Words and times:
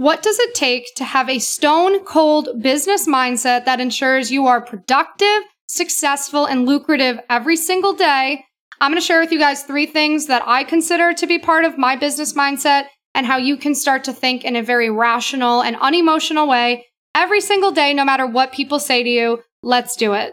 What 0.00 0.22
does 0.22 0.38
it 0.38 0.54
take 0.54 0.94
to 0.94 1.04
have 1.04 1.28
a 1.28 1.38
stone 1.38 2.02
cold 2.06 2.62
business 2.62 3.06
mindset 3.06 3.66
that 3.66 3.80
ensures 3.80 4.30
you 4.30 4.46
are 4.46 4.64
productive, 4.64 5.42
successful, 5.68 6.46
and 6.46 6.64
lucrative 6.64 7.20
every 7.28 7.56
single 7.56 7.92
day? 7.92 8.42
I'm 8.80 8.92
going 8.92 8.98
to 8.98 9.06
share 9.06 9.20
with 9.20 9.30
you 9.30 9.38
guys 9.38 9.62
three 9.62 9.84
things 9.84 10.24
that 10.28 10.42
I 10.46 10.64
consider 10.64 11.12
to 11.12 11.26
be 11.26 11.38
part 11.38 11.66
of 11.66 11.76
my 11.76 11.96
business 11.96 12.32
mindset 12.32 12.86
and 13.14 13.26
how 13.26 13.36
you 13.36 13.58
can 13.58 13.74
start 13.74 14.04
to 14.04 14.14
think 14.14 14.42
in 14.42 14.56
a 14.56 14.62
very 14.62 14.88
rational 14.88 15.60
and 15.62 15.76
unemotional 15.82 16.48
way 16.48 16.86
every 17.14 17.42
single 17.42 17.70
day, 17.70 17.92
no 17.92 18.06
matter 18.06 18.26
what 18.26 18.54
people 18.54 18.78
say 18.78 19.02
to 19.02 19.10
you. 19.10 19.42
Let's 19.62 19.96
do 19.96 20.14
it. 20.14 20.32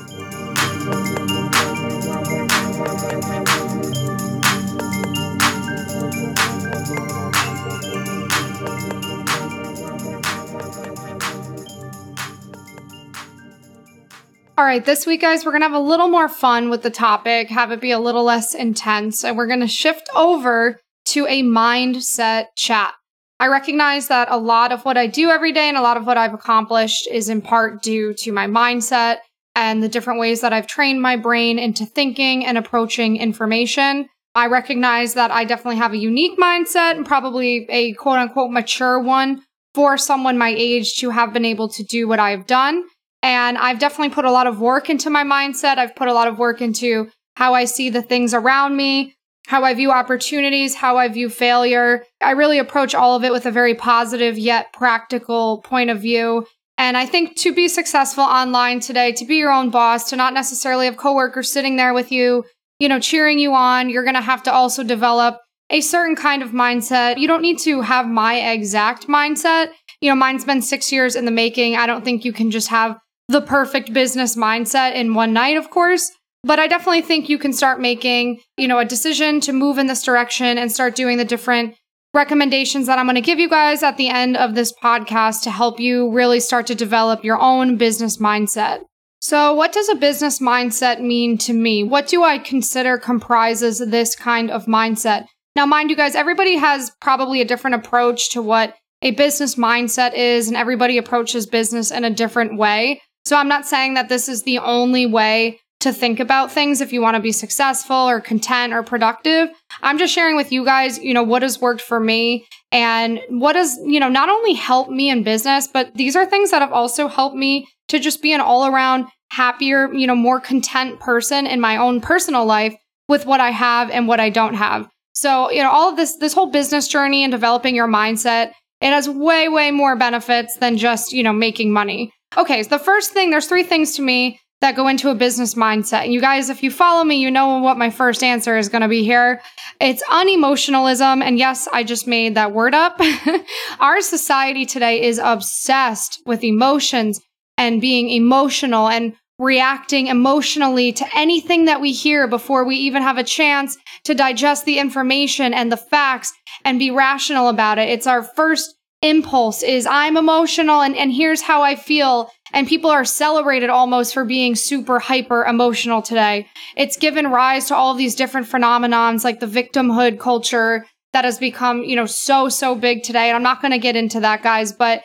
All 14.61 14.67
right, 14.67 14.85
this 14.85 15.07
week, 15.07 15.21
guys, 15.21 15.43
we're 15.43 15.53
going 15.53 15.63
to 15.63 15.69
have 15.69 15.73
a 15.73 15.79
little 15.79 16.07
more 16.07 16.29
fun 16.29 16.69
with 16.69 16.83
the 16.83 16.91
topic, 16.91 17.49
have 17.49 17.71
it 17.71 17.81
be 17.81 17.89
a 17.89 17.99
little 17.99 18.23
less 18.23 18.53
intense, 18.53 19.23
and 19.23 19.35
we're 19.35 19.47
going 19.47 19.61
to 19.61 19.67
shift 19.67 20.07
over 20.15 20.79
to 21.05 21.25
a 21.25 21.41
mindset 21.41 22.45
chat. 22.55 22.93
I 23.39 23.47
recognize 23.47 24.07
that 24.09 24.27
a 24.29 24.37
lot 24.37 24.71
of 24.71 24.85
what 24.85 24.97
I 24.97 25.07
do 25.07 25.31
every 25.31 25.51
day 25.51 25.67
and 25.67 25.77
a 25.77 25.81
lot 25.81 25.97
of 25.97 26.05
what 26.05 26.15
I've 26.15 26.35
accomplished 26.35 27.07
is 27.09 27.27
in 27.27 27.41
part 27.41 27.81
due 27.81 28.13
to 28.19 28.31
my 28.31 28.45
mindset 28.45 29.21
and 29.55 29.81
the 29.81 29.89
different 29.89 30.19
ways 30.19 30.41
that 30.41 30.53
I've 30.53 30.67
trained 30.67 31.01
my 31.01 31.15
brain 31.15 31.57
into 31.57 31.83
thinking 31.83 32.45
and 32.45 32.55
approaching 32.55 33.17
information. 33.17 34.09
I 34.35 34.45
recognize 34.45 35.15
that 35.15 35.31
I 35.31 35.43
definitely 35.43 35.77
have 35.77 35.93
a 35.93 35.97
unique 35.97 36.37
mindset 36.37 36.97
and 36.97 37.03
probably 37.03 37.65
a 37.67 37.93
quote 37.93 38.19
unquote 38.19 38.51
mature 38.51 38.99
one 38.99 39.41
for 39.73 39.97
someone 39.97 40.37
my 40.37 40.53
age 40.55 40.97
to 40.97 41.09
have 41.09 41.33
been 41.33 41.45
able 41.45 41.69
to 41.69 41.83
do 41.83 42.07
what 42.07 42.19
I've 42.19 42.45
done. 42.45 42.83
And 43.23 43.57
I've 43.57 43.79
definitely 43.79 44.13
put 44.13 44.25
a 44.25 44.31
lot 44.31 44.47
of 44.47 44.59
work 44.59 44.89
into 44.89 45.09
my 45.09 45.23
mindset. 45.23 45.77
I've 45.77 45.95
put 45.95 46.07
a 46.07 46.13
lot 46.13 46.27
of 46.27 46.39
work 46.39 46.61
into 46.61 47.09
how 47.35 47.53
I 47.53 47.65
see 47.65 47.89
the 47.89 48.01
things 48.01 48.33
around 48.33 48.75
me, 48.75 49.15
how 49.47 49.63
I 49.63 49.73
view 49.73 49.91
opportunities, 49.91 50.75
how 50.75 50.97
I 50.97 51.07
view 51.07 51.29
failure. 51.29 52.03
I 52.21 52.31
really 52.31 52.59
approach 52.59 52.95
all 52.95 53.15
of 53.15 53.23
it 53.23 53.31
with 53.31 53.45
a 53.45 53.51
very 53.51 53.75
positive 53.75 54.37
yet 54.37 54.73
practical 54.73 55.61
point 55.61 55.89
of 55.89 56.01
view. 56.01 56.45
And 56.77 56.97
I 56.97 57.05
think 57.05 57.35
to 57.37 57.53
be 57.53 57.67
successful 57.67 58.23
online 58.23 58.79
today, 58.79 59.11
to 59.13 59.25
be 59.25 59.35
your 59.35 59.51
own 59.51 59.69
boss, 59.69 60.09
to 60.09 60.15
not 60.15 60.33
necessarily 60.33 60.85
have 60.85 60.97
coworkers 60.97 61.51
sitting 61.51 61.75
there 61.75 61.93
with 61.93 62.11
you, 62.11 62.43
you 62.79 62.89
know, 62.89 62.99
cheering 62.99 63.37
you 63.37 63.53
on, 63.53 63.89
you're 63.89 64.03
going 64.03 64.15
to 64.15 64.21
have 64.21 64.41
to 64.43 64.51
also 64.51 64.83
develop 64.83 65.39
a 65.69 65.81
certain 65.81 66.15
kind 66.15 66.41
of 66.41 66.49
mindset. 66.49 67.19
You 67.19 67.27
don't 67.27 67.43
need 67.43 67.59
to 67.59 67.81
have 67.81 68.07
my 68.07 68.51
exact 68.51 69.07
mindset. 69.07 69.69
You 70.01 70.09
know, 70.09 70.15
mine's 70.15 70.43
been 70.43 70.61
six 70.61 70.91
years 70.91 71.15
in 71.15 71.25
the 71.25 71.31
making. 71.31 71.75
I 71.75 71.85
don't 71.85 72.03
think 72.03 72.25
you 72.25 72.33
can 72.33 72.49
just 72.49 72.69
have 72.69 72.97
the 73.31 73.41
perfect 73.41 73.93
business 73.93 74.35
mindset 74.35 74.93
in 74.93 75.13
one 75.13 75.33
night, 75.33 75.57
of 75.57 75.69
course. 75.69 76.11
But 76.43 76.59
I 76.59 76.67
definitely 76.67 77.03
think 77.03 77.29
you 77.29 77.37
can 77.37 77.53
start 77.53 77.79
making, 77.79 78.39
you 78.57 78.67
know, 78.67 78.79
a 78.79 78.85
decision 78.85 79.41
to 79.41 79.53
move 79.53 79.77
in 79.77 79.87
this 79.87 80.03
direction 80.03 80.57
and 80.57 80.71
start 80.71 80.95
doing 80.95 81.17
the 81.17 81.25
different 81.25 81.75
recommendations 82.13 82.87
that 82.87 82.99
I'm 82.99 83.05
going 83.05 83.15
to 83.15 83.21
give 83.21 83.39
you 83.39 83.49
guys 83.49 83.83
at 83.83 83.97
the 83.97 84.09
end 84.09 84.35
of 84.35 84.55
this 84.55 84.73
podcast 84.73 85.43
to 85.43 85.51
help 85.51 85.79
you 85.79 86.11
really 86.11 86.39
start 86.39 86.67
to 86.67 86.75
develop 86.75 87.23
your 87.23 87.39
own 87.39 87.77
business 87.77 88.17
mindset. 88.17 88.81
So, 89.21 89.53
what 89.53 89.71
does 89.71 89.87
a 89.87 89.95
business 89.95 90.39
mindset 90.39 90.99
mean 90.99 91.37
to 91.39 91.53
me? 91.53 91.83
What 91.83 92.07
do 92.07 92.23
I 92.23 92.39
consider 92.39 92.97
comprises 92.97 93.77
this 93.77 94.15
kind 94.15 94.49
of 94.49 94.65
mindset? 94.65 95.27
Now, 95.55 95.67
mind 95.67 95.91
you 95.91 95.95
guys, 95.95 96.15
everybody 96.15 96.55
has 96.55 96.91
probably 97.01 97.39
a 97.39 97.45
different 97.45 97.75
approach 97.75 98.31
to 98.31 98.41
what 98.41 98.75
a 99.03 99.11
business 99.11 99.55
mindset 99.55 100.15
is, 100.15 100.47
and 100.47 100.57
everybody 100.57 100.97
approaches 100.97 101.45
business 101.45 101.91
in 101.91 102.03
a 102.03 102.09
different 102.09 102.57
way. 102.57 102.99
So 103.25 103.35
I'm 103.35 103.47
not 103.47 103.65
saying 103.65 103.93
that 103.95 104.09
this 104.09 104.27
is 104.27 104.43
the 104.43 104.59
only 104.59 105.05
way 105.05 105.59
to 105.81 105.91
think 105.91 106.19
about 106.19 106.51
things 106.51 106.79
if 106.79 106.93
you 106.93 107.01
want 107.01 107.15
to 107.15 107.21
be 107.21 107.31
successful 107.31 107.95
or 107.95 108.21
content 108.21 108.71
or 108.71 108.83
productive. 108.83 109.49
I'm 109.81 109.97
just 109.97 110.13
sharing 110.13 110.35
with 110.35 110.51
you 110.51 110.63
guys, 110.63 110.99
you 110.99 111.13
know, 111.13 111.23
what 111.23 111.41
has 111.41 111.59
worked 111.59 111.81
for 111.81 111.99
me 111.99 112.45
and 112.71 113.19
what 113.29 113.55
has, 113.55 113.77
you 113.83 113.99
know, 113.99 114.09
not 114.09 114.29
only 114.29 114.53
helped 114.53 114.91
me 114.91 115.09
in 115.09 115.23
business, 115.23 115.67
but 115.67 115.93
these 115.95 116.15
are 116.15 116.25
things 116.25 116.51
that 116.51 116.61
have 116.61 116.71
also 116.71 117.07
helped 117.07 117.35
me 117.35 117.67
to 117.87 117.99
just 117.99 118.21
be 118.21 118.31
an 118.31 118.41
all 118.41 118.67
around 118.67 119.07
happier, 119.31 119.91
you 119.93 120.05
know, 120.05 120.15
more 120.15 120.39
content 120.39 120.99
person 120.99 121.47
in 121.47 121.59
my 121.59 121.77
own 121.77 121.99
personal 121.99 122.45
life 122.45 122.75
with 123.09 123.25
what 123.25 123.39
I 123.39 123.49
have 123.49 123.89
and 123.89 124.07
what 124.07 124.19
I 124.19 124.29
don't 124.29 124.53
have. 124.53 124.87
So, 125.13 125.49
you 125.51 125.63
know, 125.63 125.71
all 125.71 125.89
of 125.89 125.97
this, 125.97 126.15
this 126.17 126.33
whole 126.33 126.51
business 126.51 126.87
journey 126.87 127.23
and 127.23 127.31
developing 127.31 127.75
your 127.75 127.87
mindset, 127.87 128.51
it 128.81 128.89
has 128.91 129.09
way, 129.09 129.49
way 129.49 129.71
more 129.71 129.95
benefits 129.95 130.57
than 130.57 130.77
just, 130.77 131.11
you 131.11 131.23
know, 131.23 131.33
making 131.33 131.73
money. 131.73 132.13
Okay, 132.37 132.63
so 132.63 132.69
the 132.69 132.83
first 132.83 133.11
thing, 133.11 133.29
there's 133.29 133.47
three 133.47 133.63
things 133.63 133.95
to 133.95 134.01
me 134.01 134.39
that 134.61 134.75
go 134.75 134.87
into 134.87 135.09
a 135.09 135.15
business 135.15 135.55
mindset. 135.55 136.03
And 136.03 136.13
you 136.13 136.21
guys, 136.21 136.49
if 136.49 136.61
you 136.63 136.69
follow 136.71 137.03
me, 137.03 137.15
you 137.15 137.31
know 137.31 137.57
what 137.57 137.77
my 137.77 137.89
first 137.89 138.23
answer 138.23 138.57
is 138.57 138.69
going 138.69 138.83
to 138.83 138.87
be 138.87 139.03
here. 139.03 139.41
It's 139.79 140.03
unemotionalism. 140.03 141.23
And 141.23 141.37
yes, 141.39 141.67
I 141.73 141.83
just 141.83 142.07
made 142.07 142.35
that 142.35 142.53
word 142.53 142.75
up. 142.75 143.01
Our 143.79 144.01
society 144.01 144.65
today 144.65 145.03
is 145.03 145.19
obsessed 145.21 146.21
with 146.25 146.43
emotions 146.43 147.19
and 147.57 147.81
being 147.81 148.09
emotional 148.09 148.87
and 148.87 149.15
reacting 149.39 150.05
emotionally 150.05 150.91
to 150.93 151.05
anything 151.15 151.65
that 151.65 151.81
we 151.81 151.91
hear 151.91 152.27
before 152.27 152.63
we 152.63 152.75
even 152.75 153.01
have 153.01 153.17
a 153.17 153.23
chance 153.23 153.75
to 154.03 154.13
digest 154.13 154.65
the 154.65 154.77
information 154.77 155.51
and 155.51 155.71
the 155.71 155.77
facts 155.77 156.31
and 156.63 156.77
be 156.77 156.91
rational 156.91 157.49
about 157.49 157.79
it. 157.79 157.89
It's 157.89 158.05
our 158.05 158.21
first 158.21 158.75
impulse 159.01 159.63
is 159.63 159.85
I'm 159.85 160.17
emotional 160.17 160.81
and, 160.81 160.95
and 160.95 161.11
here's 161.11 161.41
how 161.41 161.61
I 161.61 161.75
feel. 161.75 162.31
And 162.53 162.67
people 162.67 162.89
are 162.89 163.05
celebrated 163.05 163.69
almost 163.69 164.13
for 164.13 164.25
being 164.25 164.55
super 164.55 164.99
hyper 164.99 165.45
emotional 165.45 166.01
today. 166.01 166.47
It's 166.75 166.97
given 166.97 167.27
rise 167.27 167.67
to 167.67 167.75
all 167.75 167.93
these 167.93 168.15
different 168.15 168.47
phenomenons 168.47 169.23
like 169.23 169.39
the 169.39 169.45
victimhood 169.47 170.19
culture 170.19 170.85
that 171.13 171.25
has 171.25 171.39
become, 171.39 171.83
you 171.83 171.95
know, 171.95 172.05
so, 172.05 172.49
so 172.49 172.75
big 172.75 173.03
today. 173.03 173.29
And 173.29 173.35
I'm 173.35 173.43
not 173.43 173.61
going 173.61 173.71
to 173.71 173.79
get 173.79 173.95
into 173.95 174.19
that, 174.19 174.43
guys, 174.43 174.71
but, 174.71 175.01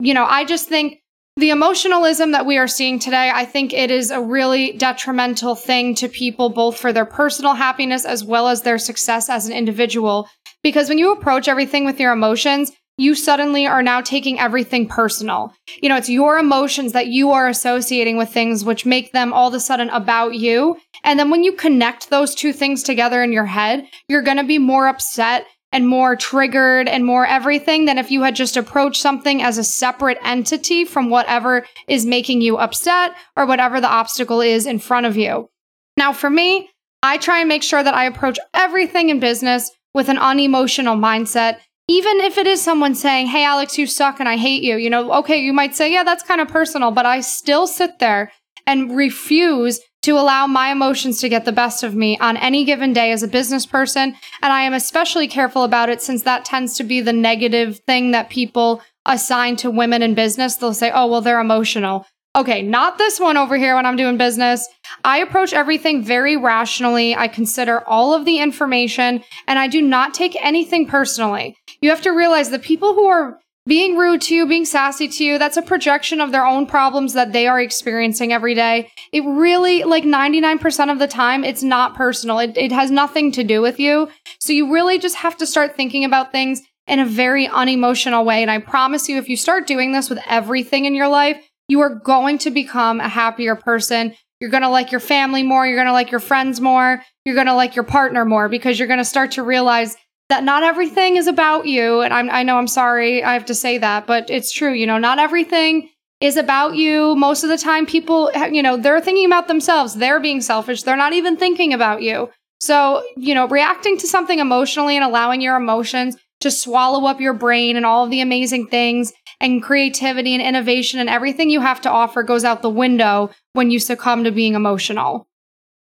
you 0.00 0.14
know, 0.14 0.24
I 0.24 0.44
just 0.44 0.68
think 0.68 0.98
the 1.36 1.50
emotionalism 1.50 2.32
that 2.32 2.46
we 2.46 2.58
are 2.58 2.66
seeing 2.66 2.98
today, 2.98 3.30
I 3.32 3.44
think 3.44 3.72
it 3.72 3.90
is 3.90 4.10
a 4.10 4.20
really 4.20 4.72
detrimental 4.72 5.54
thing 5.54 5.94
to 5.96 6.08
people, 6.08 6.50
both 6.50 6.76
for 6.76 6.92
their 6.92 7.06
personal 7.06 7.54
happiness 7.54 8.04
as 8.04 8.24
well 8.24 8.48
as 8.48 8.62
their 8.62 8.78
success 8.78 9.28
as 9.28 9.46
an 9.46 9.52
individual. 9.52 10.28
Because 10.62 10.88
when 10.88 10.98
you 10.98 11.12
approach 11.12 11.48
everything 11.48 11.84
with 11.84 12.00
your 12.00 12.12
emotions, 12.12 12.72
you 12.98 13.14
suddenly 13.14 13.66
are 13.66 13.82
now 13.82 14.00
taking 14.00 14.38
everything 14.38 14.86
personal. 14.86 15.54
You 15.80 15.88
know, 15.88 15.96
it's 15.96 16.10
your 16.10 16.36
emotions 16.36 16.92
that 16.92 17.06
you 17.06 17.30
are 17.30 17.48
associating 17.48 18.18
with 18.18 18.28
things 18.28 18.64
which 18.64 18.84
make 18.84 19.12
them 19.12 19.32
all 19.32 19.48
of 19.48 19.54
a 19.54 19.60
sudden 19.60 19.88
about 19.90 20.34
you. 20.34 20.76
And 21.04 21.18
then 21.18 21.30
when 21.30 21.44
you 21.44 21.52
connect 21.52 22.10
those 22.10 22.34
two 22.34 22.52
things 22.52 22.82
together 22.82 23.22
in 23.22 23.32
your 23.32 23.46
head, 23.46 23.86
you're 24.08 24.22
going 24.22 24.36
to 24.36 24.44
be 24.44 24.58
more 24.58 24.88
upset 24.88 25.46
and 25.70 25.86
more 25.86 26.16
triggered 26.16 26.88
and 26.88 27.04
more 27.04 27.26
everything 27.26 27.84
than 27.84 27.98
if 27.98 28.10
you 28.10 28.22
had 28.22 28.34
just 28.34 28.56
approached 28.56 29.00
something 29.00 29.42
as 29.42 29.58
a 29.58 29.64
separate 29.64 30.18
entity 30.24 30.84
from 30.84 31.10
whatever 31.10 31.66
is 31.86 32.06
making 32.06 32.40
you 32.40 32.56
upset 32.56 33.12
or 33.36 33.46
whatever 33.46 33.80
the 33.80 33.88
obstacle 33.88 34.40
is 34.40 34.66
in 34.66 34.78
front 34.78 35.06
of 35.06 35.16
you. 35.16 35.48
Now, 35.96 36.12
for 36.12 36.30
me, 36.30 36.70
I 37.02 37.18
try 37.18 37.40
and 37.40 37.48
make 37.48 37.62
sure 37.62 37.82
that 37.82 37.94
I 37.94 38.06
approach 38.06 38.38
everything 38.54 39.10
in 39.10 39.20
business 39.20 39.70
with 39.94 40.08
an 40.08 40.18
unemotional 40.18 40.96
mindset 40.96 41.58
even 41.88 42.20
if 42.20 42.36
it 42.36 42.46
is 42.46 42.62
someone 42.62 42.94
saying, 42.94 43.26
Hey, 43.26 43.44
Alex, 43.44 43.78
you 43.78 43.86
suck 43.86 44.20
and 44.20 44.28
I 44.28 44.36
hate 44.36 44.62
you, 44.62 44.76
you 44.76 44.90
know, 44.90 45.12
okay, 45.14 45.38
you 45.38 45.52
might 45.52 45.74
say, 45.74 45.90
Yeah, 45.90 46.04
that's 46.04 46.22
kind 46.22 46.40
of 46.40 46.48
personal, 46.48 46.90
but 46.90 47.06
I 47.06 47.20
still 47.20 47.66
sit 47.66 47.98
there 47.98 48.30
and 48.66 48.94
refuse 48.94 49.80
to 50.02 50.12
allow 50.12 50.46
my 50.46 50.70
emotions 50.70 51.20
to 51.20 51.28
get 51.28 51.44
the 51.44 51.52
best 51.52 51.82
of 51.82 51.94
me 51.94 52.16
on 52.18 52.36
any 52.36 52.64
given 52.64 52.92
day 52.92 53.10
as 53.10 53.22
a 53.22 53.28
business 53.28 53.66
person. 53.66 54.14
And 54.42 54.52
I 54.52 54.62
am 54.62 54.74
especially 54.74 55.26
careful 55.26 55.64
about 55.64 55.88
it 55.88 56.00
since 56.00 56.22
that 56.22 56.44
tends 56.44 56.76
to 56.76 56.84
be 56.84 57.00
the 57.00 57.12
negative 57.12 57.80
thing 57.80 58.12
that 58.12 58.30
people 58.30 58.82
assign 59.06 59.56
to 59.56 59.70
women 59.70 60.02
in 60.02 60.14
business. 60.14 60.56
They'll 60.56 60.74
say, 60.74 60.92
Oh, 60.94 61.06
well, 61.06 61.22
they're 61.22 61.40
emotional. 61.40 62.06
Okay, 62.38 62.62
not 62.62 62.98
this 62.98 63.18
one 63.18 63.36
over 63.36 63.56
here 63.56 63.74
when 63.74 63.84
I'm 63.84 63.96
doing 63.96 64.16
business. 64.16 64.64
I 65.02 65.18
approach 65.18 65.52
everything 65.52 66.04
very 66.04 66.36
rationally. 66.36 67.16
I 67.16 67.26
consider 67.26 67.80
all 67.88 68.14
of 68.14 68.24
the 68.24 68.38
information 68.38 69.24
and 69.48 69.58
I 69.58 69.66
do 69.66 69.82
not 69.82 70.14
take 70.14 70.36
anything 70.40 70.86
personally. 70.86 71.56
You 71.80 71.90
have 71.90 72.02
to 72.02 72.10
realize 72.10 72.50
the 72.50 72.60
people 72.60 72.94
who 72.94 73.06
are 73.06 73.40
being 73.66 73.96
rude 73.96 74.20
to 74.22 74.36
you, 74.36 74.46
being 74.46 74.64
sassy 74.64 75.08
to 75.08 75.24
you, 75.24 75.36
that's 75.36 75.56
a 75.56 75.62
projection 75.62 76.20
of 76.20 76.30
their 76.30 76.46
own 76.46 76.66
problems 76.66 77.12
that 77.14 77.32
they 77.32 77.48
are 77.48 77.60
experiencing 77.60 78.32
every 78.32 78.54
day. 78.54 78.88
It 79.12 79.22
really, 79.22 79.82
like 79.82 80.04
99% 80.04 80.92
of 80.92 81.00
the 81.00 81.08
time, 81.08 81.42
it's 81.42 81.64
not 81.64 81.96
personal. 81.96 82.38
It, 82.38 82.56
it 82.56 82.70
has 82.70 82.92
nothing 82.92 83.32
to 83.32 83.42
do 83.42 83.60
with 83.60 83.80
you. 83.80 84.08
So 84.38 84.52
you 84.52 84.72
really 84.72 85.00
just 85.00 85.16
have 85.16 85.36
to 85.38 85.46
start 85.46 85.74
thinking 85.74 86.04
about 86.04 86.30
things 86.30 86.62
in 86.86 87.00
a 87.00 87.04
very 87.04 87.48
unemotional 87.48 88.24
way. 88.24 88.42
And 88.42 88.50
I 88.50 88.58
promise 88.58 89.08
you, 89.08 89.18
if 89.18 89.28
you 89.28 89.36
start 89.36 89.66
doing 89.66 89.90
this 89.90 90.08
with 90.08 90.20
everything 90.26 90.84
in 90.84 90.94
your 90.94 91.08
life, 91.08 91.44
you 91.68 91.80
are 91.80 91.94
going 91.94 92.38
to 92.38 92.50
become 92.50 93.00
a 93.00 93.08
happier 93.08 93.54
person. 93.54 94.14
You're 94.40 94.50
going 94.50 94.62
to 94.62 94.68
like 94.68 94.90
your 94.90 95.00
family 95.00 95.42
more. 95.42 95.66
You're 95.66 95.76
going 95.76 95.86
to 95.86 95.92
like 95.92 96.10
your 96.10 96.20
friends 96.20 96.60
more. 96.60 97.02
You're 97.24 97.34
going 97.34 97.46
to 97.46 97.54
like 97.54 97.76
your 97.76 97.84
partner 97.84 98.24
more 98.24 98.48
because 98.48 98.78
you're 98.78 98.88
going 98.88 98.98
to 98.98 99.04
start 99.04 99.32
to 99.32 99.42
realize 99.42 99.96
that 100.28 100.44
not 100.44 100.62
everything 100.62 101.16
is 101.16 101.26
about 101.26 101.66
you. 101.66 102.00
And 102.00 102.12
I'm, 102.12 102.30
I 102.30 102.42
know 102.42 102.58
I'm 102.58 102.68
sorry 102.68 103.22
I 103.22 103.32
have 103.32 103.46
to 103.46 103.54
say 103.54 103.78
that, 103.78 104.06
but 104.06 104.30
it's 104.30 104.52
true. 104.52 104.72
You 104.72 104.86
know, 104.86 104.98
not 104.98 105.18
everything 105.18 105.88
is 106.20 106.36
about 106.36 106.74
you. 106.76 107.14
Most 107.16 107.44
of 107.44 107.50
the 107.50 107.58
time, 107.58 107.86
people, 107.86 108.30
you 108.50 108.62
know, 108.62 108.76
they're 108.76 109.00
thinking 109.00 109.26
about 109.26 109.48
themselves. 109.48 109.94
They're 109.94 110.20
being 110.20 110.40
selfish. 110.40 110.82
They're 110.82 110.96
not 110.96 111.12
even 111.12 111.36
thinking 111.36 111.72
about 111.72 112.02
you. 112.02 112.30
So, 112.60 113.04
you 113.16 113.34
know, 113.34 113.46
reacting 113.46 113.98
to 113.98 114.06
something 114.06 114.38
emotionally 114.38 114.96
and 114.96 115.04
allowing 115.04 115.40
your 115.40 115.56
emotions 115.56 116.16
to 116.40 116.50
swallow 116.50 117.06
up 117.06 117.20
your 117.20 117.34
brain 117.34 117.76
and 117.76 117.86
all 117.86 118.04
of 118.04 118.10
the 118.10 118.20
amazing 118.20 118.66
things 118.66 119.12
and 119.40 119.62
creativity 119.62 120.34
and 120.34 120.42
innovation 120.42 121.00
and 121.00 121.08
everything 121.08 121.50
you 121.50 121.60
have 121.60 121.80
to 121.82 121.90
offer 121.90 122.22
goes 122.22 122.44
out 122.44 122.62
the 122.62 122.70
window 122.70 123.30
when 123.52 123.70
you 123.70 123.78
succumb 123.78 124.24
to 124.24 124.30
being 124.30 124.54
emotional. 124.54 125.28